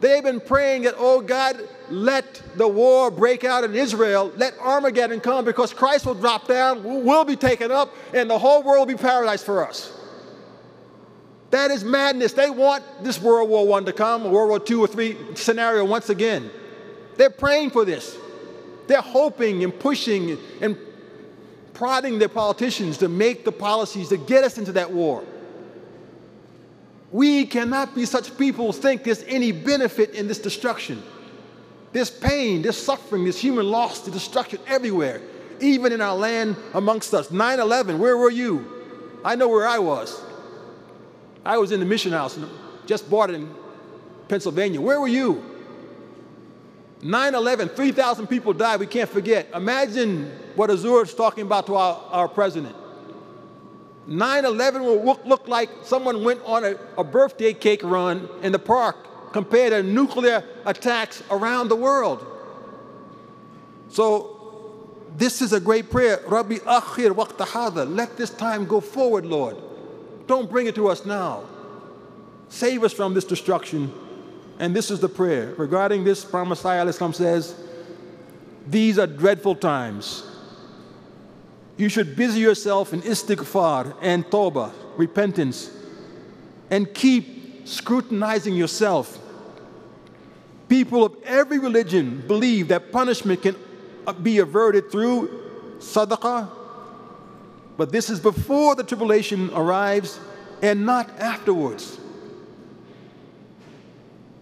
They've 0.00 0.22
been 0.22 0.40
praying 0.40 0.82
that, 0.82 0.96
oh 0.98 1.22
God, 1.22 1.56
let 1.92 2.42
the 2.56 2.66
war 2.66 3.10
break 3.10 3.44
out 3.44 3.64
in 3.64 3.74
Israel, 3.74 4.32
let 4.36 4.58
Armageddon 4.58 5.20
come 5.20 5.44
because 5.44 5.72
Christ 5.72 6.06
will 6.06 6.14
drop 6.14 6.48
down, 6.48 6.82
we'll 7.04 7.24
be 7.24 7.36
taken 7.36 7.70
up, 7.70 7.94
and 8.14 8.28
the 8.28 8.38
whole 8.38 8.62
world 8.62 8.88
will 8.88 8.96
be 8.96 9.00
paradise 9.00 9.42
for 9.42 9.66
us. 9.66 9.92
That 11.50 11.70
is 11.70 11.84
madness. 11.84 12.32
They 12.32 12.48
want 12.48 12.82
this 13.02 13.20
World 13.20 13.50
War 13.50 13.78
I 13.78 13.82
to 13.84 13.92
come, 13.92 14.24
World 14.30 14.48
War 14.48 14.60
II 14.68 14.76
or 14.76 15.00
III 15.00 15.36
scenario 15.36 15.84
once 15.84 16.08
again. 16.08 16.50
They're 17.16 17.28
praying 17.28 17.70
for 17.70 17.84
this. 17.84 18.16
They're 18.86 19.02
hoping 19.02 19.62
and 19.62 19.78
pushing 19.78 20.38
and 20.62 20.78
prodding 21.74 22.18
their 22.18 22.30
politicians 22.30 22.96
to 22.98 23.08
make 23.08 23.44
the 23.44 23.52
policies 23.52 24.08
to 24.08 24.16
get 24.16 24.44
us 24.44 24.56
into 24.56 24.72
that 24.72 24.90
war. 24.90 25.24
We 27.10 27.44
cannot 27.44 27.94
be 27.94 28.06
such 28.06 28.36
people 28.38 28.72
think 28.72 29.04
there's 29.04 29.22
any 29.24 29.52
benefit 29.52 30.14
in 30.14 30.28
this 30.28 30.38
destruction. 30.38 31.02
There's 31.92 32.10
pain, 32.10 32.62
there's 32.62 32.78
suffering, 32.78 33.24
there's 33.24 33.38
human 33.38 33.70
loss, 33.70 34.00
there's 34.00 34.14
destruction 34.14 34.60
everywhere, 34.66 35.20
even 35.60 35.92
in 35.92 36.00
our 36.00 36.16
land 36.16 36.56
amongst 36.72 37.12
us. 37.12 37.30
9 37.30 37.60
11, 37.60 37.98
where 37.98 38.16
were 38.16 38.30
you? 38.30 39.20
I 39.24 39.34
know 39.34 39.48
where 39.48 39.66
I 39.66 39.78
was. 39.78 40.20
I 41.44 41.58
was 41.58 41.72
in 41.72 41.80
the 41.80 41.86
mission 41.86 42.12
house, 42.12 42.38
just 42.86 43.10
bought 43.10 43.30
it 43.30 43.34
in 43.34 43.52
Pennsylvania. 44.28 44.80
Where 44.80 45.00
were 45.00 45.08
you? 45.08 45.44
9 47.02 47.34
11, 47.34 47.70
3,000 47.70 48.26
people 48.26 48.52
died, 48.52 48.80
we 48.80 48.86
can't 48.86 49.10
forget. 49.10 49.48
Imagine 49.54 50.30
what 50.54 50.70
Azur 50.70 51.02
is 51.02 51.14
talking 51.14 51.44
about 51.44 51.66
to 51.66 51.74
our, 51.74 52.00
our 52.10 52.28
president. 52.28 52.76
9 54.06 54.44
11 54.44 54.82
will 54.82 55.04
look, 55.04 55.24
look, 55.26 55.46
like 55.46 55.68
someone 55.82 56.24
went 56.24 56.40
on 56.44 56.64
a, 56.64 56.76
a 56.96 57.04
birthday 57.04 57.52
cake 57.52 57.82
run 57.82 58.28
in 58.42 58.52
the 58.52 58.58
park 58.58 58.96
compared 59.32 59.72
to 59.72 59.82
nuclear 59.82 60.44
attacks 60.64 61.22
around 61.30 61.68
the 61.68 61.76
world. 61.76 62.26
So, 63.88 64.38
this 65.16 65.42
is 65.42 65.52
a 65.52 65.60
great 65.60 65.90
prayer. 65.90 66.20
Rabbi 66.26 66.56
akhir 66.56 67.14
waqta. 67.14 67.94
Let 67.94 68.16
this 68.16 68.30
time 68.30 68.64
go 68.64 68.80
forward, 68.80 69.26
Lord. 69.26 69.56
Don't 70.26 70.50
bring 70.50 70.66
it 70.66 70.74
to 70.76 70.88
us 70.88 71.04
now. 71.04 71.44
Save 72.48 72.84
us 72.84 72.92
from 72.92 73.12
this 73.14 73.24
destruction 73.24 73.92
and 74.58 74.76
this 74.76 74.90
is 74.90 75.00
the 75.00 75.08
prayer. 75.08 75.54
Regarding 75.56 76.04
this, 76.04 76.30
Messiah 76.32 76.86
Islam 76.86 77.12
says, 77.12 77.54
These 78.68 78.98
are 78.98 79.06
dreadful 79.06 79.56
times. 79.56 80.24
You 81.76 81.88
should 81.88 82.14
busy 82.14 82.40
yourself 82.40 82.92
in 82.92 83.02
istighfar 83.02 83.96
and 84.00 84.24
tawbah, 84.26 84.72
repentance, 84.96 85.70
and 86.70 86.92
keep 86.94 87.66
scrutinizing 87.66 88.54
yourself. 88.54 89.18
People 90.72 91.04
of 91.04 91.14
every 91.24 91.58
religion 91.58 92.24
believe 92.26 92.68
that 92.68 92.90
punishment 92.92 93.42
can 93.42 93.56
uh, 94.06 94.14
be 94.14 94.38
averted 94.38 94.90
through 94.90 95.28
sadaqah, 95.80 96.48
but 97.76 97.92
this 97.92 98.08
is 98.08 98.18
before 98.18 98.74
the 98.74 98.82
tribulation 98.82 99.50
arrives 99.52 100.18
and 100.62 100.86
not 100.86 101.10
afterwards 101.18 101.98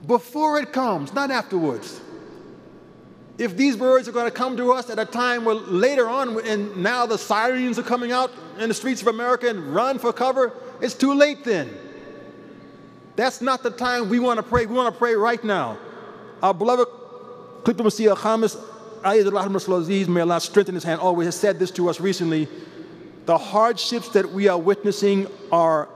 before 0.07 0.61
it 0.61 0.73
comes, 0.73 1.13
not 1.13 1.33
afterwards. 1.33 2.01
If 3.37 3.57
these 3.57 3.75
birds 3.75 4.07
are 4.07 4.13
going 4.13 4.27
to 4.27 4.31
come 4.31 4.57
to 4.57 4.73
us 4.73 4.89
at 4.89 5.01
a 5.01 5.05
time 5.05 5.45
where 5.45 5.57
later 5.57 6.09
on, 6.09 6.47
and 6.47 6.77
now 6.77 7.07
the 7.07 7.19
sirens 7.19 7.77
are 7.77 7.83
coming 7.83 8.13
out 8.13 8.31
in 8.61 8.69
the 8.69 8.75
streets 8.75 9.03
of 9.03 9.09
America 9.09 9.49
and 9.49 9.75
run 9.75 9.99
for 9.99 10.13
cover, 10.13 10.53
it's 10.81 10.95
too 10.95 11.13
late 11.13 11.43
then. 11.43 11.77
That's 13.17 13.41
not 13.41 13.65
the 13.65 13.73
time 13.73 14.09
we 14.09 14.21
want 14.21 14.39
to 14.39 14.45
pray. 14.45 14.67
We 14.67 14.77
want 14.77 14.95
to 14.95 14.97
pray 14.97 15.15
right 15.17 15.43
now. 15.43 15.77
Our 16.43 16.55
beloved 16.55 16.89
Qutb 17.65 17.81
Masih 17.85 18.15
Khamis, 18.17 18.57
may 20.09 20.21
Allah 20.21 20.41
strengthen 20.41 20.75
his 20.75 20.85
hand, 20.85 21.01
always 21.01 21.27
has 21.27 21.37
said 21.37 21.59
this 21.59 21.71
to 21.73 21.89
us 21.89 22.01
recently. 22.01 22.49
The 23.27 23.39
hardships 23.39 24.09
that 24.11 24.33
we 24.33 24.49
are 24.49 24.59
witnessing 24.59 25.27
are 25.53 25.89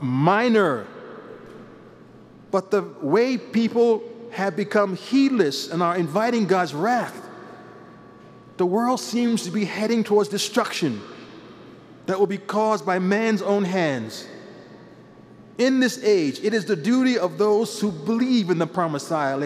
minor 0.00 0.86
but 2.50 2.70
the 2.70 2.82
way 3.02 3.36
people 3.36 4.02
have 4.32 4.56
become 4.56 4.96
heedless 4.96 5.70
and 5.70 5.82
are 5.82 5.96
inviting 5.96 6.46
God's 6.46 6.74
wrath, 6.74 7.28
the 8.56 8.66
world 8.66 9.00
seems 9.00 9.44
to 9.44 9.50
be 9.50 9.64
heading 9.64 10.02
towards 10.02 10.28
destruction 10.28 11.00
that 12.06 12.18
will 12.18 12.26
be 12.26 12.38
caused 12.38 12.86
by 12.86 12.98
man's 12.98 13.42
own 13.42 13.64
hands. 13.64 14.26
In 15.58 15.80
this 15.80 16.02
age, 16.04 16.38
it 16.44 16.54
is 16.54 16.64
the 16.64 16.76
duty 16.76 17.18
of 17.18 17.36
those 17.36 17.80
who 17.80 17.90
believe 17.90 18.48
in 18.48 18.58
the 18.58 18.66
promised 18.66 19.10
Messiah 19.10 19.38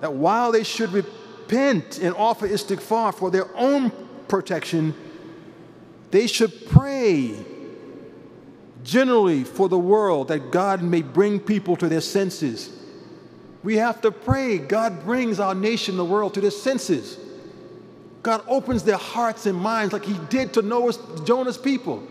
that 0.00 0.12
while 0.12 0.50
they 0.50 0.64
should 0.64 0.92
repent 0.92 1.98
and 1.98 2.14
offer 2.16 2.48
istighfar 2.48 3.14
for 3.14 3.30
their 3.30 3.46
own 3.56 3.92
protection, 4.26 4.94
they 6.10 6.26
should 6.26 6.66
pray 6.66 7.36
generally 8.82 9.44
for 9.44 9.68
the 9.68 9.78
world 9.78 10.28
that 10.28 10.50
God 10.50 10.82
may 10.82 11.02
bring 11.02 11.38
people 11.38 11.76
to 11.76 11.88
their 11.88 12.00
senses. 12.00 12.76
We 13.62 13.76
have 13.76 14.00
to 14.00 14.10
pray 14.10 14.58
God 14.58 15.04
brings 15.04 15.38
our 15.38 15.54
nation, 15.54 15.98
the 15.98 16.04
world, 16.04 16.34
to 16.34 16.40
their 16.40 16.50
senses. 16.50 17.16
God 18.22 18.42
opens 18.48 18.82
their 18.82 18.96
hearts 18.96 19.46
and 19.46 19.56
minds 19.56 19.92
like 19.92 20.04
He 20.04 20.18
did 20.28 20.52
to 20.54 20.62
Noah's, 20.62 20.98
Jonah's 21.24 21.58
people. 21.58 22.02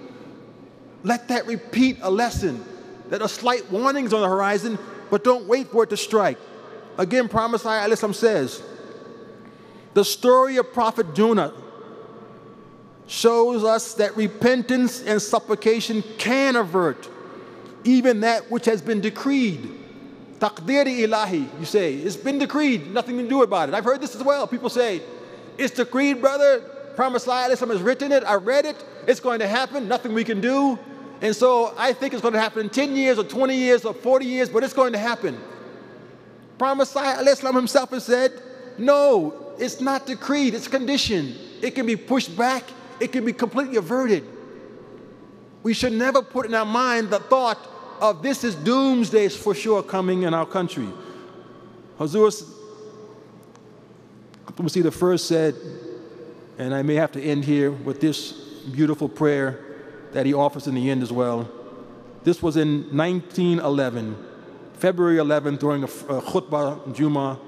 Let 1.04 1.28
that 1.30 1.46
repeat 1.46 1.98
a 2.02 2.10
lesson 2.12 2.64
that 3.10 3.22
a 3.22 3.28
slight 3.28 3.70
warning 3.72 4.06
is 4.06 4.14
on 4.14 4.22
the 4.22 4.28
horizon, 4.28 4.78
but 5.10 5.24
don't 5.24 5.48
wait 5.48 5.68
for 5.68 5.84
it 5.84 5.90
to 5.90 5.98
strike. 5.98 6.38
Again, 6.98 7.28
Promise 7.28 7.66
Islam 7.66 8.14
says, 8.14 8.62
the 9.94 10.06
story 10.06 10.58
of 10.58 10.72
Prophet 10.72 11.14
Jonah 11.14 11.54
shows 13.08 13.64
us 13.64 13.96
that 13.96 14.16
repentance 14.16 15.02
and 15.02 15.22
supplication 15.22 16.04
can 16.18 16.56
avert 16.56 17.10
even 17.84 18.20
that 18.22 18.52
which 18.52 18.66
has 18.66 18.82
been 18.82 19.02
decreed. 19.02 19.76
Taqdiri 20.40 21.00
ilahi, 21.00 21.60
you 21.60 21.66
say. 21.66 21.96
It's 21.96 22.16
been 22.16 22.40
decreed, 22.40 22.92
nothing 22.92 23.18
to 23.18 23.28
do 23.28 23.42
about 23.44 23.70
it. 23.70 23.76
I've 23.76 23.84
heard 23.84 24.02
this 24.02 24.16
as 24.16 24.24
well. 24.24 24.48
People 24.48 24.70
say, 24.70 25.02
it's 25.58 25.74
decreed, 25.74 26.22
brother. 26.22 26.62
Promise 26.96 27.24
Islam 27.24 27.70
has 27.70 27.82
written 27.82 28.12
it. 28.12 28.24
I 28.24 28.36
read 28.36 28.66
it. 28.66 28.84
It's 29.08 29.20
going 29.20 29.40
to 29.40 29.48
happen. 29.48 29.88
Nothing 29.88 30.14
we 30.14 30.24
can 30.24 30.42
do. 30.42 30.78
And 31.22 31.36
so 31.36 31.74
I 31.78 31.94
think 31.94 32.14
it's 32.14 32.22
going 32.22 32.34
to 32.34 32.40
happen 32.40 32.62
in 32.62 32.70
10 32.70 32.96
years 32.96 33.18
or 33.18 33.24
20 33.24 33.56
years 33.56 33.86
or 33.86 33.94
40 33.94 34.26
years, 34.26 34.50
but 34.50 34.64
it's 34.64 34.74
going 34.74 34.94
to 34.94 35.00
happen. 35.00 35.38
Promise 36.58 36.96
Islam 36.96 37.56
himself 37.56 37.92
has 37.92 38.06
said, 38.06 38.32
no, 38.78 39.54
it's 39.58 39.82
not 39.82 40.06
decreed. 40.06 40.54
It's 40.54 40.68
conditioned. 40.68 41.36
It 41.62 41.72
can 41.72 41.86
be 41.86 41.96
pushed 41.96 42.36
back 42.38 42.64
it 43.00 43.12
can 43.12 43.26
be 43.26 43.34
completely 43.34 43.78
averted. 43.78 44.24
We 45.64 45.74
should 45.74 45.94
never 45.94 46.22
put 46.22 46.46
in 46.46 46.54
our 46.54 46.66
mind 46.66 47.10
the 47.10 47.20
thought 47.20 47.58
of 48.02 48.22
this 48.22 48.44
is 48.44 48.56
doomsday 48.56 49.30
for 49.30 49.54
sure 49.54 49.84
coming 49.84 50.24
in 50.24 50.34
our 50.34 50.46
country. 50.46 50.88
Hazur 51.98 52.32
see 54.68 54.82
the 54.82 54.92
first 54.92 55.28
said, 55.28 55.56
and 56.58 56.76
I 56.76 56.82
may 56.82 56.96
have 56.96 57.14
to 57.14 57.22
end 57.22 57.46
here 57.46 57.72
with 57.72 58.02
this 58.02 58.34
beautiful 58.72 59.08
prayer 59.08 59.69
that 60.12 60.26
he 60.26 60.34
offers 60.34 60.68
in 60.68 60.76
the 60.76 60.90
end 60.90 61.04
as 61.04 61.12
well. 61.12 61.50
This 62.24 62.42
was 62.42 62.58
in 62.58 62.96
1911, 62.96 64.18
February 64.74 65.18
11th, 65.18 65.60
during 65.60 65.84
a, 65.84 65.86
a 65.86 66.22
khutbah, 66.22 66.94
Juma, 66.94 67.40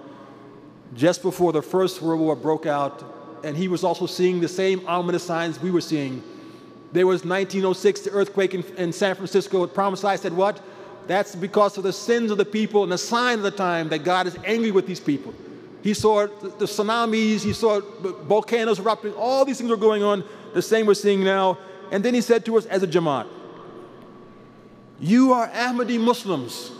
just 0.95 1.21
before 1.21 1.51
the 1.51 1.61
First 1.61 2.01
World 2.01 2.21
War 2.21 2.35
broke 2.35 2.65
out, 2.65 3.03
and 3.43 3.57
he 3.57 3.67
was 3.67 3.83
also 3.83 4.05
seeing 4.05 4.39
the 4.39 4.47
same 4.47 4.87
ominous 4.87 5.23
signs 5.23 5.59
we 5.59 5.71
were 5.71 5.81
seeing. 5.81 6.23
There 6.91 7.07
was 7.07 7.23
1906, 7.23 8.01
the 8.01 8.11
earthquake 8.11 8.53
in, 8.53 8.63
in 8.77 8.91
San 8.91 9.15
Francisco. 9.15 9.65
Prophesied 9.67 10.19
said, 10.19 10.33
What? 10.33 10.61
That's 11.07 11.35
because 11.35 11.77
of 11.77 11.83
the 11.83 11.93
sins 11.93 12.31
of 12.31 12.37
the 12.37 12.45
people 12.45 12.83
and 12.83 12.91
the 12.91 12.97
sign 12.97 13.37
of 13.39 13.43
the 13.43 13.51
time 13.51 13.89
that 13.89 14.03
God 14.03 14.27
is 14.27 14.37
angry 14.45 14.71
with 14.71 14.85
these 14.87 14.99
people. 14.99 15.33
He 15.81 15.93
saw 15.93 16.27
the 16.27 16.65
tsunamis, 16.65 17.41
he 17.41 17.53
saw 17.53 17.79
volcanoes 17.79 18.79
erupting, 18.79 19.13
all 19.13 19.43
these 19.43 19.57
things 19.57 19.69
were 19.69 19.77
going 19.77 20.03
on, 20.03 20.23
the 20.53 20.61
same 20.61 20.85
we're 20.85 20.93
seeing 20.93 21.23
now. 21.23 21.57
And 21.91 22.03
then 22.03 22.13
he 22.13 22.21
said 22.21 22.45
to 22.45 22.57
us 22.57 22.65
as 22.65 22.81
a 22.81 22.87
Jamaat, 22.87 23.27
You 24.99 25.33
are 25.33 25.47
Ahmadi 25.49 25.99
Muslims. 25.99 26.71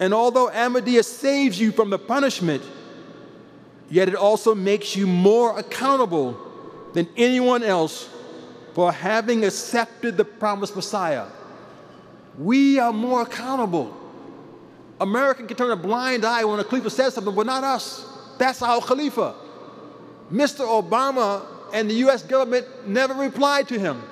And 0.00 0.14
although 0.14 0.48
Ahmadiyya 0.48 1.04
saves 1.04 1.60
you 1.60 1.72
from 1.72 1.90
the 1.90 1.98
punishment, 1.98 2.62
yet 3.90 4.08
it 4.08 4.14
also 4.14 4.54
makes 4.54 4.96
you 4.96 5.06
more 5.06 5.58
accountable 5.58 6.38
than 6.94 7.06
anyone 7.18 7.62
else 7.62 8.08
for 8.72 8.90
having 8.90 9.44
accepted 9.44 10.16
the 10.16 10.24
promised 10.24 10.74
Messiah. 10.74 11.26
We 12.38 12.78
are 12.78 12.94
more 12.94 13.22
accountable. 13.22 13.94
America 14.98 15.44
can 15.44 15.56
turn 15.56 15.70
a 15.70 15.76
blind 15.76 16.24
eye 16.24 16.44
when 16.44 16.58
a 16.60 16.64
Khalifa 16.64 16.88
says 16.88 17.14
something, 17.14 17.34
but 17.34 17.44
not 17.44 17.62
us. 17.62 18.06
That's 18.38 18.62
our 18.62 18.80
Khalifa. 18.80 19.34
Mr. 20.32 20.60
Obama 20.60 21.44
and 21.72 21.88
the 21.88 21.94
US 21.94 22.22
government 22.22 22.66
never 22.86 23.14
replied 23.14 23.68
to 23.68 23.78
him. 23.78 24.02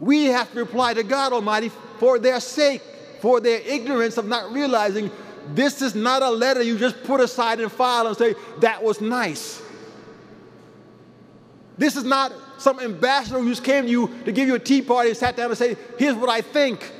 We 0.00 0.26
have 0.26 0.50
to 0.52 0.58
reply 0.58 0.94
to 0.94 1.02
God 1.02 1.32
Almighty 1.32 1.70
for 1.98 2.18
their 2.18 2.40
sake, 2.40 2.82
for 3.20 3.40
their 3.40 3.60
ignorance 3.60 4.16
of 4.16 4.26
not 4.26 4.52
realizing 4.52 5.10
this 5.48 5.82
is 5.82 5.94
not 5.94 6.22
a 6.22 6.30
letter 6.30 6.62
you 6.62 6.78
just 6.78 7.02
put 7.04 7.20
aside 7.20 7.60
and 7.60 7.70
file 7.70 8.06
and 8.06 8.16
say, 8.16 8.34
that 8.60 8.82
was 8.82 9.00
nice. 9.00 9.62
This 11.78 11.96
is 11.96 12.04
not 12.04 12.32
some 12.58 12.78
ambassador 12.80 13.38
who 13.38 13.48
just 13.48 13.64
came 13.64 13.84
to 13.84 13.90
you 13.90 14.10
to 14.24 14.32
give 14.32 14.46
you 14.46 14.54
a 14.54 14.58
tea 14.58 14.82
party 14.82 15.10
and 15.10 15.18
sat 15.18 15.36
down 15.36 15.50
and 15.50 15.58
say, 15.58 15.76
here's 15.98 16.14
what 16.14 16.30
I 16.30 16.40
think. 16.40 16.92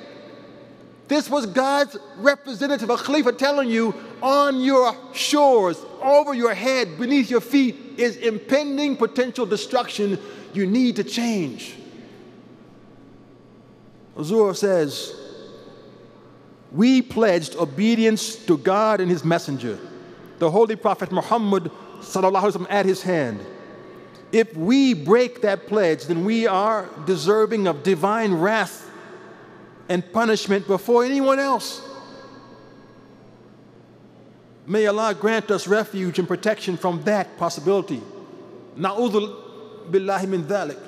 This 1.08 1.28
was 1.28 1.46
God's 1.46 1.96
representative, 2.18 2.88
a 2.88 2.96
Khalifa, 2.96 3.32
telling 3.32 3.68
you 3.68 3.94
on 4.22 4.60
your 4.60 4.96
shores, 5.12 5.78
over 6.00 6.32
your 6.32 6.54
head, 6.54 6.98
beneath 6.98 7.30
your 7.30 7.40
feet 7.40 7.76
is 7.96 8.16
impending 8.16 8.96
potential 8.96 9.44
destruction. 9.44 10.18
You 10.54 10.66
need 10.66 10.96
to 10.96 11.04
change. 11.04 11.74
Huzur 14.16 14.56
says, 14.56 15.14
We 16.70 17.02
pledged 17.02 17.56
obedience 17.56 18.36
to 18.46 18.56
God 18.58 19.00
and 19.00 19.10
His 19.10 19.24
messenger, 19.24 19.78
the 20.38 20.50
Holy 20.50 20.76
Prophet 20.76 21.12
Muhammad 21.12 21.70
at 22.68 22.86
his 22.86 23.02
hand. 23.02 23.40
If 24.32 24.56
we 24.56 24.94
break 24.94 25.42
that 25.42 25.66
pledge, 25.66 26.04
then 26.04 26.24
we 26.24 26.46
are 26.46 26.88
deserving 27.06 27.66
of 27.66 27.82
divine 27.82 28.34
wrath 28.34 28.81
and 29.88 30.12
punishment 30.12 30.66
before 30.66 31.04
anyone 31.04 31.38
else. 31.38 31.82
May 34.66 34.86
Allah 34.86 35.14
grant 35.14 35.50
us 35.50 35.66
refuge 35.66 36.18
and 36.18 36.28
protection 36.28 36.76
from 36.76 37.02
that 37.04 37.36
possibility. 37.36 38.00
Na'udhu 38.76 39.90
billahi 39.90 40.28
min 40.28 40.44
dhalik. 40.44 40.78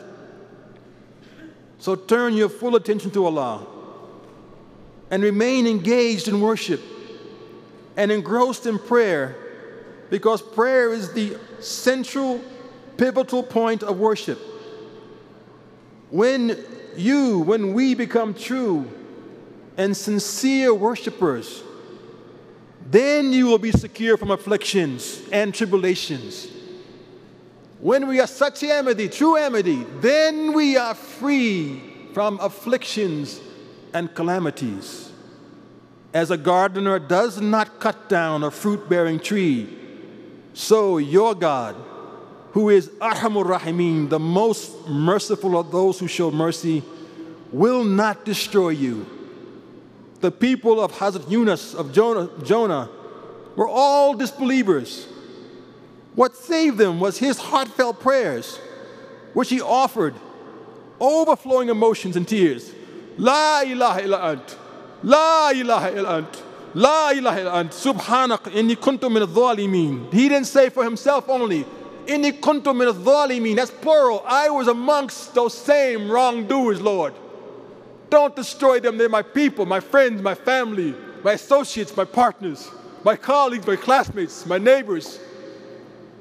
So 1.78 1.96
turn 1.96 2.34
your 2.34 2.48
full 2.48 2.76
attention 2.76 3.10
to 3.10 3.26
Allah 3.26 3.66
and 5.10 5.22
remain 5.22 5.66
engaged 5.66 6.28
in 6.28 6.40
worship 6.40 6.80
and 7.96 8.10
engrossed 8.10 8.66
in 8.66 8.78
prayer 8.78 9.36
because 10.08 10.40
prayer 10.40 10.92
is 10.92 11.12
the 11.12 11.36
central, 11.60 12.40
pivotal 12.96 13.42
point 13.42 13.82
of 13.82 13.98
worship. 13.98 14.38
When 16.10 16.64
you, 16.98 17.40
when 17.40 17.74
we 17.74 17.94
become 17.94 18.34
true 18.34 18.90
and 19.76 19.96
sincere 19.96 20.72
worshipers, 20.72 21.62
then 22.90 23.32
you 23.32 23.46
will 23.46 23.58
be 23.58 23.72
secure 23.72 24.16
from 24.16 24.30
afflictions 24.30 25.22
and 25.32 25.54
tribulations. 25.54 26.48
When 27.80 28.06
we 28.06 28.20
are 28.20 28.26
such 28.26 28.62
amity, 28.62 29.08
true 29.08 29.36
amity, 29.36 29.84
then 30.00 30.52
we 30.52 30.76
are 30.76 30.94
free 30.94 31.82
from 32.12 32.38
afflictions 32.40 33.40
and 33.92 34.14
calamities. 34.14 35.12
As 36.12 36.30
a 36.30 36.36
gardener 36.36 36.98
does 36.98 37.40
not 37.40 37.80
cut 37.80 38.08
down 38.08 38.44
a 38.44 38.50
fruit 38.50 38.88
bearing 38.88 39.18
tree, 39.18 39.68
so 40.52 40.98
your 40.98 41.34
God 41.34 41.74
who 42.54 42.70
is 42.70 42.88
Arhamur 43.00 43.44
Rahimin, 43.44 44.08
the 44.08 44.20
most 44.20 44.86
merciful 44.88 45.58
of 45.58 45.72
those 45.72 45.98
who 45.98 46.06
show 46.06 46.30
mercy, 46.30 46.84
will 47.50 47.82
not 47.82 48.24
destroy 48.24 48.68
you. 48.68 49.04
The 50.20 50.30
people 50.30 50.80
of 50.80 50.92
Hazrat 50.92 51.28
Yunus, 51.28 51.74
of 51.74 51.92
Jonah, 51.92 52.30
Jonah, 52.44 52.88
were 53.56 53.66
all 53.66 54.14
disbelievers. 54.14 55.08
What 56.14 56.36
saved 56.36 56.78
them 56.78 57.00
was 57.00 57.18
his 57.18 57.38
heartfelt 57.38 57.98
prayers, 57.98 58.56
which 59.32 59.50
he 59.50 59.60
offered, 59.60 60.14
overflowing 61.00 61.70
emotions 61.70 62.14
and 62.14 62.26
tears. 62.26 62.72
La 63.18 63.62
ilaha 63.62 64.04
illa 64.04 64.30
ant. 64.30 64.58
La 65.02 65.50
ilaha 65.50 65.96
illa 65.96 66.16
ant. 66.18 66.42
La 66.74 67.10
ilaha 67.10 67.40
illa 67.40 67.54
ant. 67.54 67.72
Subhanak 67.72 68.44
inni 68.52 68.76
kuntu 68.76 69.10
min 69.10 70.08
He 70.12 70.28
didn't 70.28 70.46
say 70.46 70.70
for 70.70 70.84
himself 70.84 71.28
only, 71.28 71.66
Inni 72.06 72.32
kuntum 72.32 72.78
min 72.78 72.88
dhalimin. 72.88 73.56
That's 73.56 73.70
plural. 73.70 74.22
I 74.26 74.50
was 74.50 74.68
amongst 74.68 75.34
those 75.34 75.56
same 75.56 76.10
wrongdoers, 76.10 76.80
Lord. 76.80 77.14
Don't 78.10 78.36
destroy 78.36 78.80
them. 78.80 78.98
They're 78.98 79.08
my 79.08 79.22
people, 79.22 79.66
my 79.66 79.80
friends, 79.80 80.22
my 80.22 80.34
family, 80.34 80.94
my 81.22 81.32
associates, 81.32 81.96
my 81.96 82.04
partners, 82.04 82.70
my 83.02 83.16
colleagues, 83.16 83.66
my 83.66 83.76
classmates, 83.76 84.46
my 84.46 84.58
neighbors. 84.58 85.18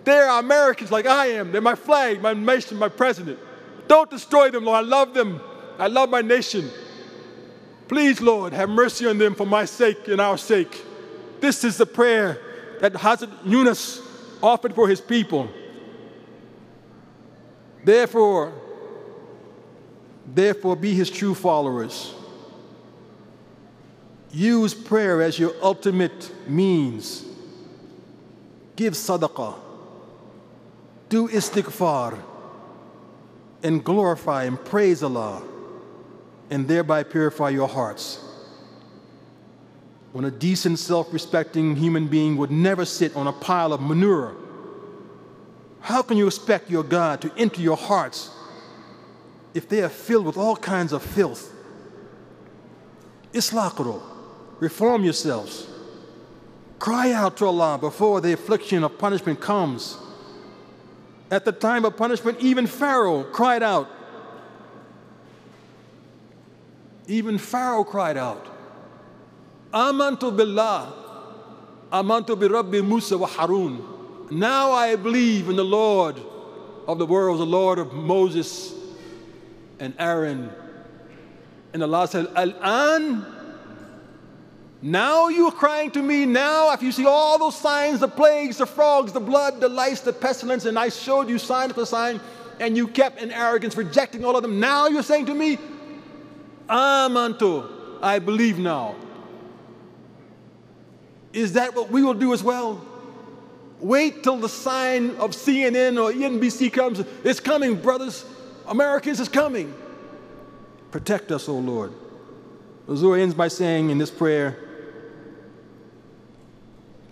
They're 0.03 0.29
Americans 0.29 0.91
like 0.91 1.05
I 1.05 1.27
am. 1.27 1.51
They're 1.51 1.61
my 1.61 1.75
flag, 1.75 2.21
my 2.21 2.33
nation, 2.33 2.77
my 2.77 2.89
president. 2.89 3.39
Don't 3.87 4.09
destroy 4.09 4.49
them, 4.49 4.65
Lord. 4.65 4.77
I 4.77 4.87
love 4.87 5.13
them. 5.13 5.39
I 5.77 5.87
love 5.87 6.09
my 6.09 6.21
nation. 6.21 6.69
Please, 7.87 8.21
Lord, 8.21 8.53
have 8.53 8.69
mercy 8.69 9.05
on 9.05 9.17
them 9.17 9.35
for 9.35 9.45
my 9.45 9.65
sake 9.65 10.07
and 10.07 10.19
our 10.19 10.37
sake. 10.37 10.83
This 11.41 11.63
is 11.63 11.77
the 11.77 11.85
prayer 11.85 12.39
that 12.79 12.93
Hazrat 12.93 13.29
Yunus 13.45 14.01
offered 14.41 14.73
for 14.73 14.87
his 14.87 15.01
people. 15.01 15.49
Therefore, 17.83 18.53
therefore 20.25 20.75
be 20.75 20.93
his 20.93 21.09
true 21.09 21.35
followers. 21.35 22.13
Use 24.31 24.73
prayer 24.73 25.21
as 25.21 25.37
your 25.37 25.53
ultimate 25.61 26.31
means. 26.47 27.23
Give 28.75 28.93
sadaqah. 28.93 29.55
Do 31.09 31.27
istighfar. 31.27 32.19
And 33.61 33.83
glorify 33.83 34.45
and 34.45 34.63
praise 34.63 35.03
Allah. 35.03 35.43
And 36.49 36.67
thereby 36.67 37.03
purify 37.03 37.49
your 37.49 37.67
hearts. 37.67 38.19
When 40.13 40.25
a 40.25 40.31
decent, 40.31 40.79
self 40.79 41.11
respecting 41.13 41.75
human 41.75 42.07
being 42.07 42.37
would 42.37 42.51
never 42.51 42.85
sit 42.85 43.15
on 43.15 43.27
a 43.27 43.33
pile 43.33 43.73
of 43.73 43.81
manure 43.81 44.35
how 45.83 46.01
can 46.01 46.15
you 46.15 46.27
expect 46.27 46.69
your 46.69 46.81
God 46.81 47.21
to 47.21 47.31
enter 47.35 47.59
your 47.59 47.75
hearts 47.75 48.31
if 49.53 49.67
they 49.67 49.83
are 49.83 49.89
filled 49.89 50.25
with 50.25 50.37
all 50.37 50.55
kinds 50.55 50.93
of 50.93 51.03
filth? 51.03 51.53
Islaqru, 53.33 54.01
reform 54.61 55.03
yourselves. 55.03 55.67
Cry 56.79 57.11
out 57.11 57.35
to 57.37 57.47
Allah 57.47 57.77
before 57.77 58.21
the 58.21 58.31
affliction 58.31 58.85
of 58.85 58.97
punishment 58.97 59.41
comes. 59.41 59.97
At 61.29 61.43
the 61.43 61.51
time 61.51 61.83
of 61.83 61.97
punishment, 61.97 62.39
even 62.39 62.65
Pharaoh 62.65 63.23
cried 63.25 63.61
out. 63.61 63.89
Even 67.07 67.37
Pharaoh 67.37 67.83
cried 67.83 68.15
out. 68.15 68.47
Amantu 69.73 70.33
billah. 70.33 70.93
Amantu 71.91 72.39
bi 72.39 72.47
Rabbi 72.47 72.79
Musa 72.79 73.17
wa 73.17 73.27
Harun. 73.27 73.92
Now 74.33 74.71
I 74.71 74.95
believe 74.95 75.49
in 75.49 75.55
the 75.55 75.63
Lord 75.65 76.19
of 76.87 76.97
the 76.97 77.05
worlds, 77.05 77.39
the 77.39 77.45
Lord 77.45 77.79
of 77.79 77.93
Moses 77.93 78.73
and 79.79 79.93
Aaron 79.99 80.51
And 81.73 81.81
Allah 81.81 82.07
said, 82.07 82.27
Al-an, 82.35 83.25
now 84.81 85.27
you're 85.29 85.51
crying 85.51 85.89
to 85.91 86.01
me 86.01 86.25
now 86.25 86.69
after 86.69 86.85
you 86.85 86.91
see 86.91 87.05
all 87.05 87.39
those 87.39 87.55
signs, 87.55 87.99
the 87.99 88.07
plagues, 88.07 88.57
the 88.57 88.67
frogs, 88.67 89.11
the 89.11 89.19
blood, 89.19 89.59
the 89.59 89.69
lice, 89.69 90.01
the 90.01 90.13
pestilence, 90.13 90.65
and 90.65 90.77
I 90.77 90.89
showed 90.89 91.29
you 91.29 91.39
sign 91.39 91.71
after 91.71 91.85
sign, 91.85 92.21
and 92.59 92.77
you 92.77 92.87
kept 92.87 93.19
in 93.19 93.31
arrogance, 93.31 93.75
rejecting 93.75 94.23
all 94.23 94.35
of 94.35 94.43
them. 94.43 94.59
Now 94.59 94.87
you're 94.87 95.03
saying 95.03 95.25
to 95.27 95.33
me, 95.33 95.57
Amantu, 96.69 97.99
I 98.01 98.19
believe 98.19 98.59
now. 98.59 98.95
Is 101.31 101.53
that 101.53 101.73
what 101.73 101.89
we 101.89 102.03
will 102.03 102.13
do 102.13 102.33
as 102.33 102.43
well? 102.43 102.85
Wait 103.83 104.23
till 104.23 104.37
the 104.37 104.47
sign 104.47 105.09
of 105.17 105.31
CNN 105.31 106.01
or 106.01 106.13
NBC 106.13 106.71
comes. 106.71 107.01
It's 107.25 107.41
coming, 107.41 107.75
brothers. 107.75 108.23
Americans, 108.65 109.19
it's 109.19 109.27
coming. 109.27 109.73
Protect 110.89 111.33
us, 111.33 111.49
O 111.49 111.55
Lord. 111.55 111.91
Huzur 112.87 113.19
ends 113.19 113.35
by 113.35 113.49
saying 113.49 113.89
in 113.89 113.97
this 113.97 114.09
prayer, 114.09 114.57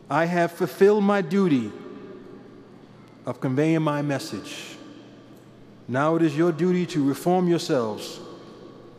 I 0.10 0.24
have 0.24 0.54
fulfilled 0.54 1.04
my 1.04 1.22
duty 1.22 1.74
of 3.26 3.42
conveying 3.42 3.82
my 3.82 4.02
message. 4.02 4.78
Now 5.90 6.16
it 6.16 6.22
is 6.22 6.38
your 6.38 6.54
duty 6.54 6.86
to 6.88 7.04
reform 7.04 7.50
yourselves 7.50 8.22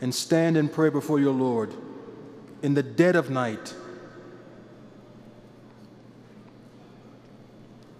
and 0.02 0.14
stand 0.14 0.58
and 0.58 0.70
pray 0.70 0.90
before 0.90 1.18
your 1.18 1.32
Lord 1.32 1.72
in 2.60 2.74
the 2.74 2.82
dead 2.82 3.16
of 3.16 3.30
night 3.30 3.74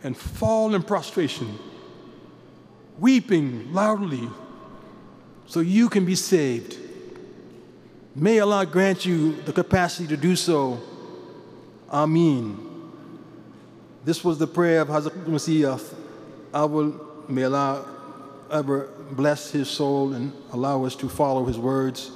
and 0.03 0.16
fall 0.16 0.74
in 0.74 0.82
prostration, 0.82 1.59
weeping 2.98 3.72
loudly, 3.72 4.28
so 5.46 5.61
you 5.61 5.88
can 5.88 6.05
be 6.05 6.14
saved. 6.14 6.78
May 8.14 8.40
Allah 8.40 8.66
grant 8.66 9.07
you 9.07 9.40
the 9.42 9.53
capacity 9.53 10.07
to 10.09 10.16
do 10.16 10.36
so. 10.36 10.80
Amin. 11.90 12.59
This 14.05 14.24
was 14.24 14.38
the 14.38 14.46
prayer 14.46 14.80
of 14.80 14.88
Hazrat 14.88 15.24
Masih 15.26 15.94
Awal. 16.53 17.28
May 17.28 17.44
Allah 17.44 17.86
ever 18.50 18.88
bless 19.12 19.50
his 19.50 19.68
soul 19.70 20.12
and 20.12 20.32
allow 20.53 20.84
us 20.84 20.94
to 20.96 21.09
follow 21.09 21.44
his 21.44 21.59
words. 21.59 22.11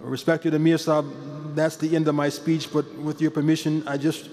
Respected 0.00 0.54
Amir 0.54 0.76
Saab, 0.76 1.54
that's 1.54 1.76
the 1.76 1.94
end 1.94 2.08
of 2.08 2.14
my 2.14 2.28
speech, 2.28 2.72
but 2.72 2.92
with 2.96 3.20
your 3.20 3.30
permission, 3.30 3.86
I 3.86 3.96
just 3.96 4.28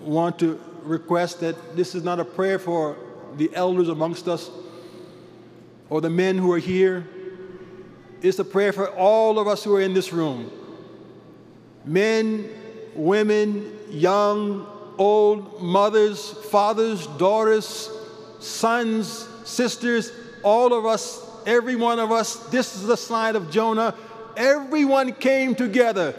want 0.00 0.38
to 0.40 0.60
request 0.86 1.40
that 1.40 1.76
this 1.76 1.94
is 1.94 2.02
not 2.02 2.20
a 2.20 2.24
prayer 2.24 2.58
for 2.58 2.96
the 3.36 3.54
elders 3.54 3.88
amongst 3.88 4.28
us 4.28 4.50
or 5.90 6.00
the 6.00 6.10
men 6.10 6.38
who 6.38 6.52
are 6.52 6.58
here. 6.58 7.06
It's 8.22 8.38
a 8.38 8.44
prayer 8.44 8.72
for 8.72 8.88
all 8.90 9.38
of 9.38 9.46
us 9.46 9.62
who 9.62 9.74
are 9.74 9.80
in 9.80 9.94
this 9.94 10.12
room 10.12 10.50
men, 11.84 12.48
women, 12.94 13.78
young, 13.90 14.66
old, 14.98 15.62
mothers, 15.62 16.32
fathers, 16.50 17.06
daughters, 17.18 17.90
sons, 18.40 19.28
sisters, 19.44 20.10
all 20.42 20.74
of 20.74 20.84
us, 20.84 21.24
every 21.46 21.76
one 21.76 21.98
of 21.98 22.10
us. 22.10 22.36
This 22.48 22.74
is 22.74 22.82
the 22.82 22.96
sign 22.96 23.36
of 23.36 23.50
Jonah. 23.50 23.94
Everyone 24.36 25.12
came 25.12 25.54
together, 25.54 26.14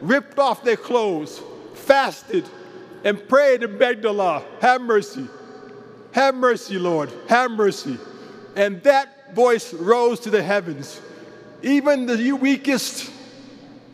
ripped 0.00 0.38
off 0.38 0.62
their 0.62 0.76
clothes, 0.76 1.42
fasted, 1.74 2.44
and 3.04 3.28
prayed 3.28 3.62
and 3.62 3.78
begged 3.78 4.04
Allah, 4.04 4.44
have 4.60 4.80
mercy. 4.80 5.26
Have 6.12 6.34
mercy, 6.34 6.78
Lord. 6.78 7.12
Have 7.28 7.50
mercy. 7.50 7.98
And 8.56 8.82
that 8.82 9.34
voice 9.34 9.72
rose 9.72 10.20
to 10.20 10.30
the 10.30 10.42
heavens. 10.42 11.00
Even 11.62 12.06
the 12.06 12.32
weakest 12.32 13.10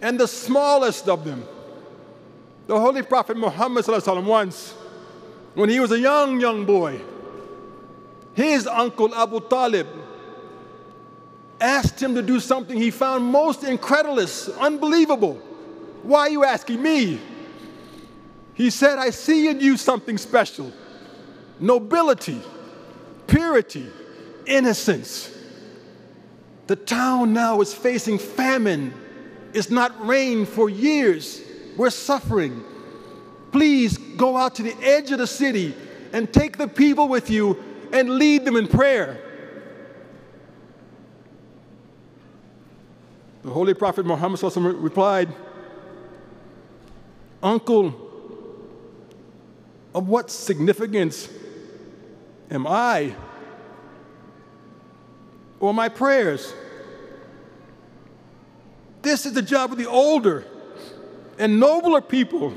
and 0.00 0.18
the 0.18 0.28
smallest 0.28 1.08
of 1.08 1.24
them. 1.24 1.44
The 2.66 2.78
Holy 2.78 3.02
Prophet 3.02 3.36
Muhammad 3.36 3.86
once, 4.26 4.72
when 5.54 5.68
he 5.68 5.80
was 5.80 5.92
a 5.92 5.98
young, 5.98 6.40
young 6.40 6.64
boy, 6.64 7.00
his 8.34 8.66
uncle 8.66 9.14
Abu 9.14 9.40
Talib 9.48 9.86
asked 11.60 12.02
him 12.02 12.14
to 12.14 12.22
do 12.22 12.40
something 12.40 12.76
he 12.76 12.90
found 12.90 13.24
most 13.24 13.64
incredulous, 13.64 14.48
unbelievable. 14.48 15.34
Why 16.02 16.20
are 16.20 16.30
you 16.30 16.44
asking 16.44 16.82
me? 16.82 17.20
He 18.54 18.70
said, 18.70 18.98
I 18.98 19.10
see 19.10 19.48
in 19.48 19.60
you 19.60 19.76
something 19.76 20.16
special 20.18 20.72
nobility, 21.60 22.40
purity, 23.26 23.86
innocence. 24.46 25.30
The 26.66 26.76
town 26.76 27.32
now 27.32 27.60
is 27.60 27.72
facing 27.72 28.18
famine. 28.18 28.92
It's 29.52 29.70
not 29.70 30.06
rain 30.06 30.46
for 30.46 30.68
years. 30.68 31.40
We're 31.76 31.90
suffering. 31.90 32.64
Please 33.52 33.98
go 33.98 34.36
out 34.36 34.56
to 34.56 34.62
the 34.62 34.76
edge 34.82 35.10
of 35.10 35.18
the 35.18 35.26
city 35.26 35.74
and 36.12 36.32
take 36.32 36.58
the 36.58 36.68
people 36.68 37.08
with 37.08 37.30
you 37.30 37.62
and 37.92 38.10
lead 38.10 38.44
them 38.44 38.56
in 38.56 38.66
prayer. 38.66 39.20
The 43.42 43.50
Holy 43.50 43.74
Prophet 43.74 44.06
Muhammad 44.06 44.42
replied, 44.42 45.28
Uncle, 47.42 48.03
of 49.94 50.08
what 50.08 50.30
significance 50.30 51.28
am 52.50 52.66
I 52.66 53.14
or 55.60 55.72
my 55.72 55.88
prayers? 55.88 56.52
This 59.02 59.24
is 59.24 59.34
the 59.34 59.42
job 59.42 59.70
of 59.72 59.78
the 59.78 59.88
older 59.88 60.44
and 61.38 61.60
nobler 61.60 62.00
people. 62.00 62.54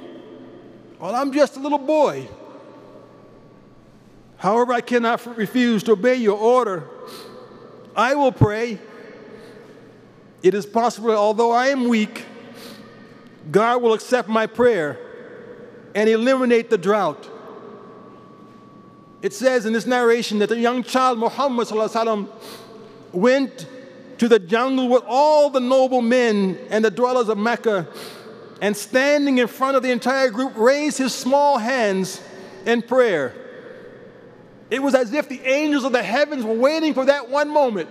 Well, 0.99 1.13
I'm 1.13 1.31
just 1.31 1.57
a 1.57 1.59
little 1.59 1.77
boy. 1.77 2.27
However, 4.37 4.73
I 4.73 4.81
cannot 4.81 5.37
refuse 5.37 5.83
to 5.83 5.93
obey 5.93 6.15
your 6.15 6.37
order. 6.37 6.87
I 7.95 8.15
will 8.15 8.31
pray. 8.31 8.79
It 10.41 10.53
is 10.53 10.65
possible, 10.65 11.11
although 11.11 11.51
I 11.51 11.67
am 11.67 11.87
weak, 11.87 12.25
God 13.51 13.81
will 13.81 13.93
accept 13.93 14.29
my 14.29 14.47
prayer 14.47 14.99
and 15.95 16.09
eliminate 16.09 16.69
the 16.69 16.77
drought. 16.77 17.29
It 19.21 19.33
says 19.33 19.65
in 19.65 19.73
this 19.73 19.85
narration 19.85 20.39
that 20.39 20.49
the 20.49 20.59
young 20.59 20.83
child 20.83 21.17
Muhammad 21.17 21.67
went 23.11 23.67
to 24.19 24.27
the 24.27 24.39
jungle 24.39 24.89
with 24.89 25.03
all 25.07 25.49
the 25.49 25.59
noble 25.59 26.01
men 26.01 26.57
and 26.69 26.83
the 26.83 26.91
dwellers 26.91 27.29
of 27.29 27.37
Mecca, 27.37 27.87
and 28.61 28.75
standing 28.75 29.37
in 29.37 29.47
front 29.47 29.77
of 29.77 29.83
the 29.83 29.91
entire 29.91 30.29
group, 30.29 30.53
raised 30.57 30.97
his 30.97 31.13
small 31.13 31.57
hands 31.57 32.21
in 32.65 32.81
prayer. 32.81 33.33
It 34.69 34.81
was 34.81 34.95
as 34.95 35.13
if 35.13 35.29
the 35.29 35.41
angels 35.41 35.83
of 35.83 35.91
the 35.91 36.03
heavens 36.03 36.43
were 36.43 36.55
waiting 36.55 36.93
for 36.93 37.05
that 37.05 37.29
one 37.29 37.49
moment. 37.49 37.89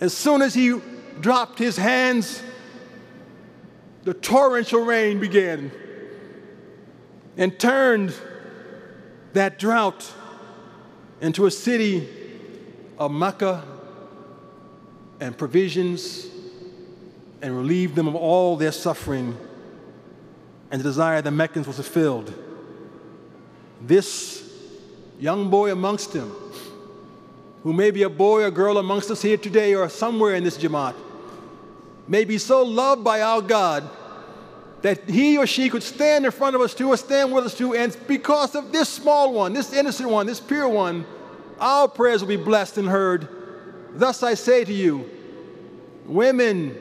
As 0.00 0.16
soon 0.16 0.42
as 0.42 0.54
he 0.54 0.80
dropped 1.20 1.58
his 1.58 1.76
hands, 1.76 2.42
the 4.10 4.14
torrential 4.14 4.80
rain 4.80 5.20
began 5.20 5.70
and 7.36 7.56
turned 7.60 8.12
that 9.34 9.56
drought 9.56 10.12
into 11.20 11.46
a 11.46 11.50
city 11.52 12.08
of 12.98 13.12
Mecca 13.12 13.62
and 15.20 15.38
provisions 15.38 16.26
and 17.40 17.56
relieved 17.56 17.94
them 17.94 18.08
of 18.08 18.16
all 18.16 18.56
their 18.56 18.72
suffering, 18.72 19.36
and 20.72 20.80
the 20.80 20.82
desire 20.82 21.18
of 21.18 21.24
the 21.24 21.30
Meccans 21.30 21.68
was 21.68 21.76
fulfilled. 21.76 22.34
This 23.80 24.52
young 25.20 25.50
boy 25.50 25.70
amongst 25.70 26.14
them, 26.14 26.34
who 27.62 27.72
may 27.72 27.92
be 27.92 28.02
a 28.02 28.10
boy 28.10 28.42
or 28.42 28.50
girl 28.50 28.76
amongst 28.78 29.08
us 29.12 29.22
here 29.22 29.36
today 29.36 29.76
or 29.76 29.88
somewhere 29.88 30.34
in 30.34 30.42
this 30.42 30.58
Jamaat, 30.58 30.96
may 32.08 32.24
be 32.24 32.38
so 32.38 32.64
loved 32.64 33.04
by 33.04 33.22
our 33.22 33.40
God 33.40 33.88
that 34.82 35.08
he 35.08 35.36
or 35.36 35.46
she 35.46 35.68
could 35.68 35.82
stand 35.82 36.24
in 36.24 36.30
front 36.30 36.56
of 36.56 36.62
us 36.62 36.74
too 36.74 36.88
or 36.88 36.96
stand 36.96 37.32
with 37.32 37.44
us 37.44 37.56
too, 37.56 37.74
and 37.74 37.96
because 38.06 38.54
of 38.54 38.72
this 38.72 38.88
small 38.88 39.32
one, 39.32 39.52
this 39.52 39.72
innocent 39.72 40.08
one, 40.08 40.26
this 40.26 40.40
pure 40.40 40.68
one, 40.68 41.04
our 41.58 41.86
prayers 41.86 42.22
will 42.22 42.28
be 42.28 42.36
blessed 42.36 42.78
and 42.78 42.88
heard. 42.88 43.28
Thus 43.92 44.22
I 44.22 44.34
say 44.34 44.64
to 44.64 44.72
you, 44.72 45.08
women, 46.06 46.76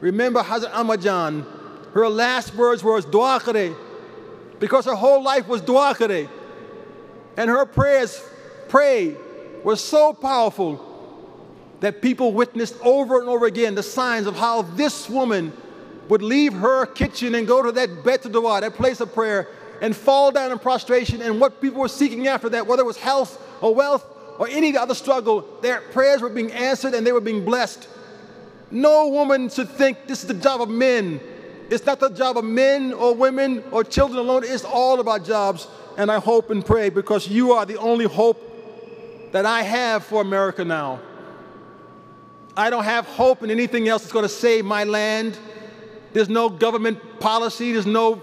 remember 0.00 0.42
Hazrat 0.42 0.72
Amajan, 0.72 1.46
her 1.92 2.08
last 2.08 2.54
words 2.54 2.84
were 2.84 3.00
dua 3.00 3.40
kare, 3.42 3.74
because 4.60 4.84
her 4.84 4.94
whole 4.94 5.22
life 5.22 5.48
was 5.48 5.62
dua 5.62 5.94
kare. 5.96 6.28
And 7.36 7.48
her 7.48 7.64
prayers, 7.64 8.20
pray, 8.68 9.16
were 9.64 9.76
so 9.76 10.12
powerful 10.12 10.84
that 11.80 12.02
people 12.02 12.32
witnessed 12.32 12.74
over 12.82 13.20
and 13.20 13.28
over 13.28 13.46
again 13.46 13.76
the 13.76 13.82
signs 13.82 14.26
of 14.26 14.36
how 14.36 14.62
this 14.62 15.08
woman 15.08 15.52
would 16.08 16.22
leave 16.22 16.52
her 16.54 16.86
kitchen 16.86 17.34
and 17.34 17.46
go 17.46 17.62
to 17.62 17.72
that 17.72 18.04
bet 18.04 18.22
dua, 18.22 18.60
that 18.60 18.74
place 18.74 19.00
of 19.00 19.12
prayer, 19.12 19.48
and 19.80 19.94
fall 19.94 20.30
down 20.32 20.50
in 20.50 20.58
prostration. 20.58 21.22
And 21.22 21.40
what 21.40 21.60
people 21.60 21.80
were 21.80 21.88
seeking 21.88 22.26
after 22.26 22.48
that, 22.50 22.66
whether 22.66 22.82
it 22.82 22.86
was 22.86 22.96
health 22.96 23.42
or 23.60 23.74
wealth 23.74 24.04
or 24.38 24.48
any 24.48 24.76
other 24.76 24.94
struggle, 24.94 25.46
their 25.62 25.80
prayers 25.80 26.20
were 26.20 26.28
being 26.28 26.52
answered 26.52 26.94
and 26.94 27.06
they 27.06 27.12
were 27.12 27.20
being 27.20 27.44
blessed. 27.44 27.88
No 28.70 29.08
woman 29.08 29.48
should 29.48 29.68
think 29.68 30.06
this 30.06 30.22
is 30.22 30.28
the 30.28 30.34
job 30.34 30.60
of 30.60 30.68
men. 30.68 31.20
It's 31.70 31.84
not 31.84 32.00
the 32.00 32.10
job 32.10 32.38
of 32.38 32.44
men 32.44 32.92
or 32.92 33.14
women 33.14 33.62
or 33.70 33.84
children 33.84 34.18
alone. 34.18 34.42
It's 34.44 34.64
all 34.64 35.06
our 35.06 35.18
jobs. 35.18 35.68
And 35.96 36.10
I 36.10 36.20
hope 36.20 36.50
and 36.50 36.64
pray 36.64 36.90
because 36.90 37.28
you 37.28 37.52
are 37.52 37.66
the 37.66 37.76
only 37.76 38.06
hope 38.06 38.40
that 39.32 39.44
I 39.44 39.62
have 39.62 40.04
for 40.04 40.22
America 40.22 40.64
now. 40.64 41.00
I 42.56 42.70
don't 42.70 42.84
have 42.84 43.06
hope 43.06 43.42
in 43.42 43.50
anything 43.50 43.88
else 43.88 44.02
that's 44.02 44.12
going 44.12 44.24
to 44.24 44.28
save 44.28 44.64
my 44.64 44.84
land. 44.84 45.38
There's 46.12 46.28
no 46.28 46.48
government 46.48 47.20
policy, 47.20 47.72
there's 47.72 47.86
no 47.86 48.22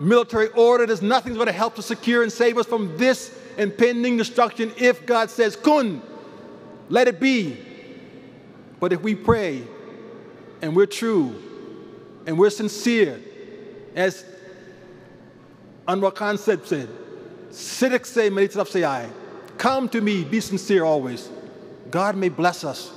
military 0.00 0.48
order, 0.48 0.86
there's 0.86 1.02
nothing 1.02 1.32
that's 1.32 1.38
going 1.38 1.46
to 1.46 1.52
help 1.52 1.74
to 1.76 1.82
secure 1.82 2.22
and 2.22 2.32
save 2.32 2.58
us 2.58 2.66
from 2.66 2.96
this 2.96 3.38
impending 3.56 4.16
destruction 4.16 4.72
if 4.76 5.06
God 5.06 5.30
says, 5.30 5.56
Kun, 5.56 6.02
let 6.88 7.08
it 7.08 7.20
be. 7.20 7.56
But 8.80 8.92
if 8.92 9.00
we 9.00 9.14
pray 9.14 9.62
and 10.60 10.76
we're 10.76 10.86
true 10.86 11.34
and 12.26 12.38
we're 12.38 12.50
sincere, 12.50 13.20
as 13.94 14.24
Anwar 15.88 16.14
Khan 16.14 16.36
said, 16.36 16.66
said 16.66 16.88
Siddiq 17.50 18.04
say, 18.04 18.28
Meditate 18.28 18.66
say 18.68 18.84
I. 18.84 19.08
Come 19.56 19.88
to 19.90 20.00
me, 20.00 20.24
be 20.24 20.40
sincere 20.40 20.84
always. 20.84 21.30
God 21.90 22.16
may 22.16 22.28
bless 22.28 22.64
us. 22.64 22.92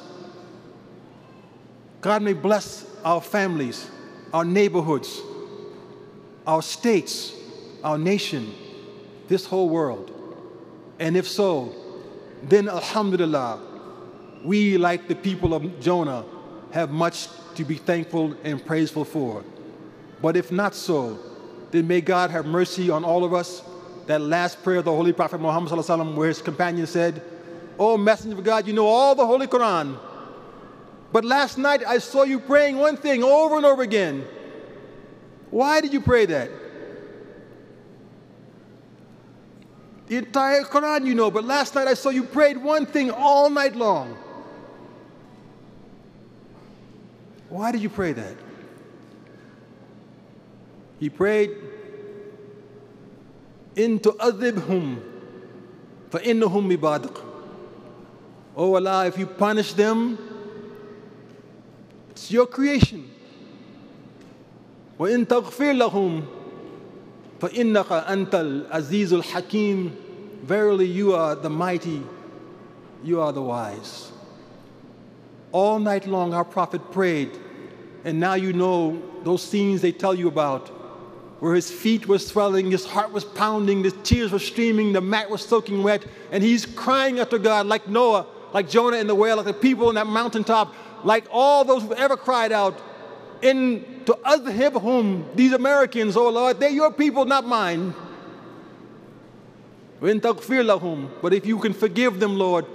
God 2.01 2.21
may 2.21 2.33
bless 2.33 2.85
our 3.03 3.21
families, 3.21 3.89
our 4.33 4.45
neighborhoods, 4.45 5.21
our 6.45 6.61
states, 6.61 7.33
our 7.83 7.97
nation, 7.97 8.53
this 9.27 9.45
whole 9.45 9.69
world. 9.69 10.11
And 10.99 11.15
if 11.15 11.27
so, 11.27 11.73
then 12.43 12.67
Alhamdulillah, 12.67 13.59
we, 14.43 14.77
like 14.77 15.07
the 15.07 15.15
people 15.15 15.53
of 15.53 15.79
Jonah, 15.79 16.25
have 16.71 16.91
much 16.91 17.27
to 17.55 17.63
be 17.63 17.75
thankful 17.75 18.35
and 18.43 18.63
praiseful 18.65 19.05
for. 19.05 19.43
But 20.21 20.35
if 20.35 20.51
not 20.51 20.75
so, 20.75 21.19
then 21.71 21.87
may 21.87 22.01
God 22.01 22.31
have 22.31 22.45
mercy 22.45 22.89
on 22.89 23.03
all 23.03 23.23
of 23.23 23.33
us. 23.33 23.63
That 24.07 24.21
last 24.21 24.63
prayer 24.63 24.77
of 24.77 24.85
the 24.85 24.95
Holy 24.95 25.13
Prophet 25.13 25.39
Muhammad, 25.39 26.15
where 26.15 26.27
his 26.29 26.41
companion 26.41 26.87
said, 26.87 27.21
Oh, 27.77 27.95
Messenger 27.95 28.37
of 28.37 28.43
God, 28.43 28.67
you 28.67 28.73
know 28.73 28.87
all 28.87 29.13
the 29.13 29.25
Holy 29.25 29.47
Quran. 29.47 29.97
But 31.11 31.25
last 31.25 31.57
night 31.57 31.83
I 31.85 31.97
saw 31.97 32.23
you 32.23 32.39
praying 32.39 32.77
one 32.77 32.97
thing 32.97 33.23
over 33.23 33.57
and 33.57 33.65
over 33.65 33.81
again. 33.81 34.25
Why 35.49 35.81
did 35.81 35.93
you 35.93 36.01
pray 36.01 36.25
that? 36.27 36.51
The 40.07 40.17
entire 40.17 40.63
Quran 40.63 41.05
you 41.05 41.15
know, 41.15 41.29
but 41.31 41.43
last 41.43 41.75
night 41.75 41.87
I 41.87 41.93
saw 41.93 42.09
you 42.09 42.23
prayed 42.23 42.57
one 42.57 42.85
thing 42.85 43.11
all 43.11 43.49
night 43.49 43.75
long. 43.75 44.17
Why 47.49 47.71
did 47.71 47.81
you 47.81 47.89
pray 47.89 48.13
that? 48.13 48.35
He 50.99 51.09
prayed, 51.09 51.51
Into 53.75 54.11
adhibhum, 54.11 55.01
fa 56.11 56.19
innahum 56.19 56.75
ibadq. 56.75 57.25
Oh 58.55 58.75
Allah, 58.75 59.07
if 59.07 59.17
you 59.17 59.25
punish 59.25 59.73
them, 59.73 60.28
it's 62.18 62.30
your 62.30 62.46
creation. 62.46 63.10
وإن 64.98 65.26
تغفر 65.28 65.72
لهم 65.72 66.22
فإنك 67.40 67.92
أنت 67.92 68.34
العزيز 68.34 69.12
الحكيم 69.12 69.90
Verily 70.44 70.84
you 70.84 71.14
are 71.14 71.34
the 71.34 71.48
mighty, 71.48 72.02
you 73.02 73.20
are 73.20 73.32
the 73.32 73.40
wise. 73.40 74.12
All 75.52 75.78
night 75.78 76.06
long 76.06 76.34
our 76.34 76.44
prophet 76.44 76.92
prayed, 76.92 77.30
and 78.04 78.20
now 78.20 78.34
you 78.34 78.52
know 78.52 79.00
those 79.22 79.42
scenes 79.42 79.80
they 79.80 79.90
tell 79.92 80.14
you 80.14 80.28
about, 80.28 80.68
where 81.40 81.54
his 81.54 81.70
feet 81.70 82.06
were 82.06 82.18
swelling, 82.18 82.70
his 82.70 82.84
heart 82.84 83.10
was 83.10 83.24
pounding, 83.24 83.82
the 83.82 83.90
tears 83.90 84.32
were 84.32 84.38
streaming, 84.38 84.92
the 84.92 85.00
mat 85.00 85.30
was 85.30 85.42
soaking 85.42 85.82
wet, 85.82 86.04
and 86.30 86.44
he's 86.44 86.66
crying 86.66 87.18
out 87.18 87.30
to 87.30 87.38
God 87.38 87.66
like 87.66 87.88
Noah, 87.88 88.26
like 88.52 88.68
Jonah 88.68 88.98
in 88.98 89.06
the 89.06 89.14
whale, 89.14 89.36
like 89.36 89.46
the 89.46 89.54
people 89.54 89.88
on 89.88 89.94
that 89.94 90.06
mountaintop, 90.06 90.74
like 91.04 91.26
all 91.30 91.64
those 91.64 91.82
who 91.82 91.94
ever 91.94 92.16
cried 92.16 92.52
out, 92.52 92.80
in 93.42 93.84
to 94.06 94.80
whom 94.80 95.26
these 95.34 95.52
Americans, 95.52 96.16
oh 96.16 96.30
Lord, 96.30 96.60
they're 96.60 96.70
your 96.70 96.92
people, 96.92 97.24
not 97.24 97.46
mine. 97.46 97.94
But 100.00 101.32
if 101.32 101.46
you 101.46 101.58
can 101.58 101.72
forgive 101.72 102.20
them, 102.20 102.36
Lord, 102.36 102.66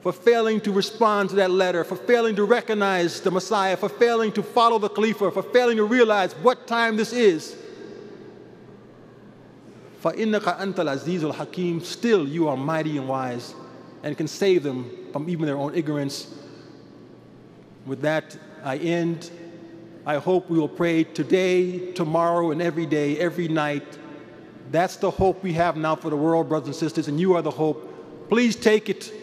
for 0.00 0.12
failing 0.12 0.60
to 0.62 0.72
respond 0.72 1.30
to 1.30 1.36
that 1.36 1.50
letter, 1.50 1.84
for 1.84 1.96
failing 1.96 2.36
to 2.36 2.44
recognize 2.44 3.20
the 3.20 3.30
Messiah, 3.30 3.76
for 3.76 3.88
failing 3.88 4.32
to 4.32 4.42
follow 4.42 4.78
the 4.78 4.88
Khalifa, 4.88 5.30
for 5.30 5.42
failing 5.42 5.76
to 5.76 5.84
realize 5.84 6.32
what 6.34 6.66
time 6.66 6.96
this 6.96 7.12
is. 7.12 7.56
فَإِنَّكَ 10.02 10.58
أَنْتَ 10.58 10.74
الْعَزِيزُ 10.74 11.32
الْحَكِيمُ 11.32 11.82
Still 11.82 12.28
you 12.28 12.48
are 12.48 12.56
mighty 12.56 12.96
and 12.96 13.08
wise 13.08 13.54
and 14.02 14.16
can 14.16 14.28
save 14.28 14.62
them 14.62 14.90
from 15.12 15.28
even 15.28 15.46
their 15.46 15.56
own 15.56 15.74
ignorance 15.74 16.32
with 17.85 18.01
that, 18.01 18.37
I 18.63 18.77
end. 18.77 19.29
I 20.05 20.17
hope 20.17 20.49
we 20.49 20.57
will 20.57 20.69
pray 20.69 21.03
today, 21.03 21.91
tomorrow, 21.93 22.51
and 22.51 22.61
every 22.61 22.85
day, 22.85 23.17
every 23.19 23.47
night. 23.47 23.97
That's 24.71 24.95
the 24.95 25.11
hope 25.11 25.43
we 25.43 25.53
have 25.53 25.77
now 25.77 25.95
for 25.95 26.09
the 26.09 26.15
world, 26.15 26.49
brothers 26.49 26.67
and 26.67 26.75
sisters, 26.75 27.07
and 27.07 27.19
you 27.19 27.35
are 27.35 27.41
the 27.41 27.51
hope. 27.51 28.29
Please 28.29 28.55
take 28.55 28.89
it 28.89 29.13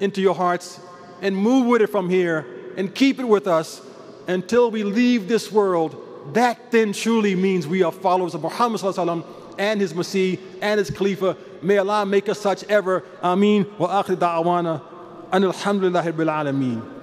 into 0.00 0.20
your 0.20 0.34
hearts 0.34 0.80
and 1.22 1.36
move 1.36 1.66
with 1.66 1.82
it 1.82 1.88
from 1.88 2.10
here 2.10 2.46
and 2.76 2.94
keep 2.94 3.18
it 3.18 3.24
with 3.24 3.46
us 3.46 3.80
until 4.26 4.70
we 4.70 4.84
leave 4.84 5.28
this 5.28 5.50
world. 5.50 6.04
That 6.34 6.70
then 6.70 6.92
truly 6.92 7.34
means 7.34 7.66
we 7.66 7.82
are 7.82 7.92
followers 7.92 8.34
of 8.34 8.42
Muhammad 8.42 9.24
and 9.58 9.80
his 9.80 9.92
Masih 9.92 10.38
and 10.60 10.78
his 10.78 10.90
Khalifa. 10.90 11.36
May 11.62 11.78
Allah 11.78 12.06
make 12.06 12.28
us 12.28 12.40
such 12.40 12.64
ever. 12.64 13.04
Ameen. 13.22 13.66
Wa 13.78 14.02
akhir 14.02 14.16
da'awana. 14.16 14.82
And 15.32 15.44
alhamdulillahi 15.44 16.16
bil 16.16 16.26
alameen. 16.26 16.94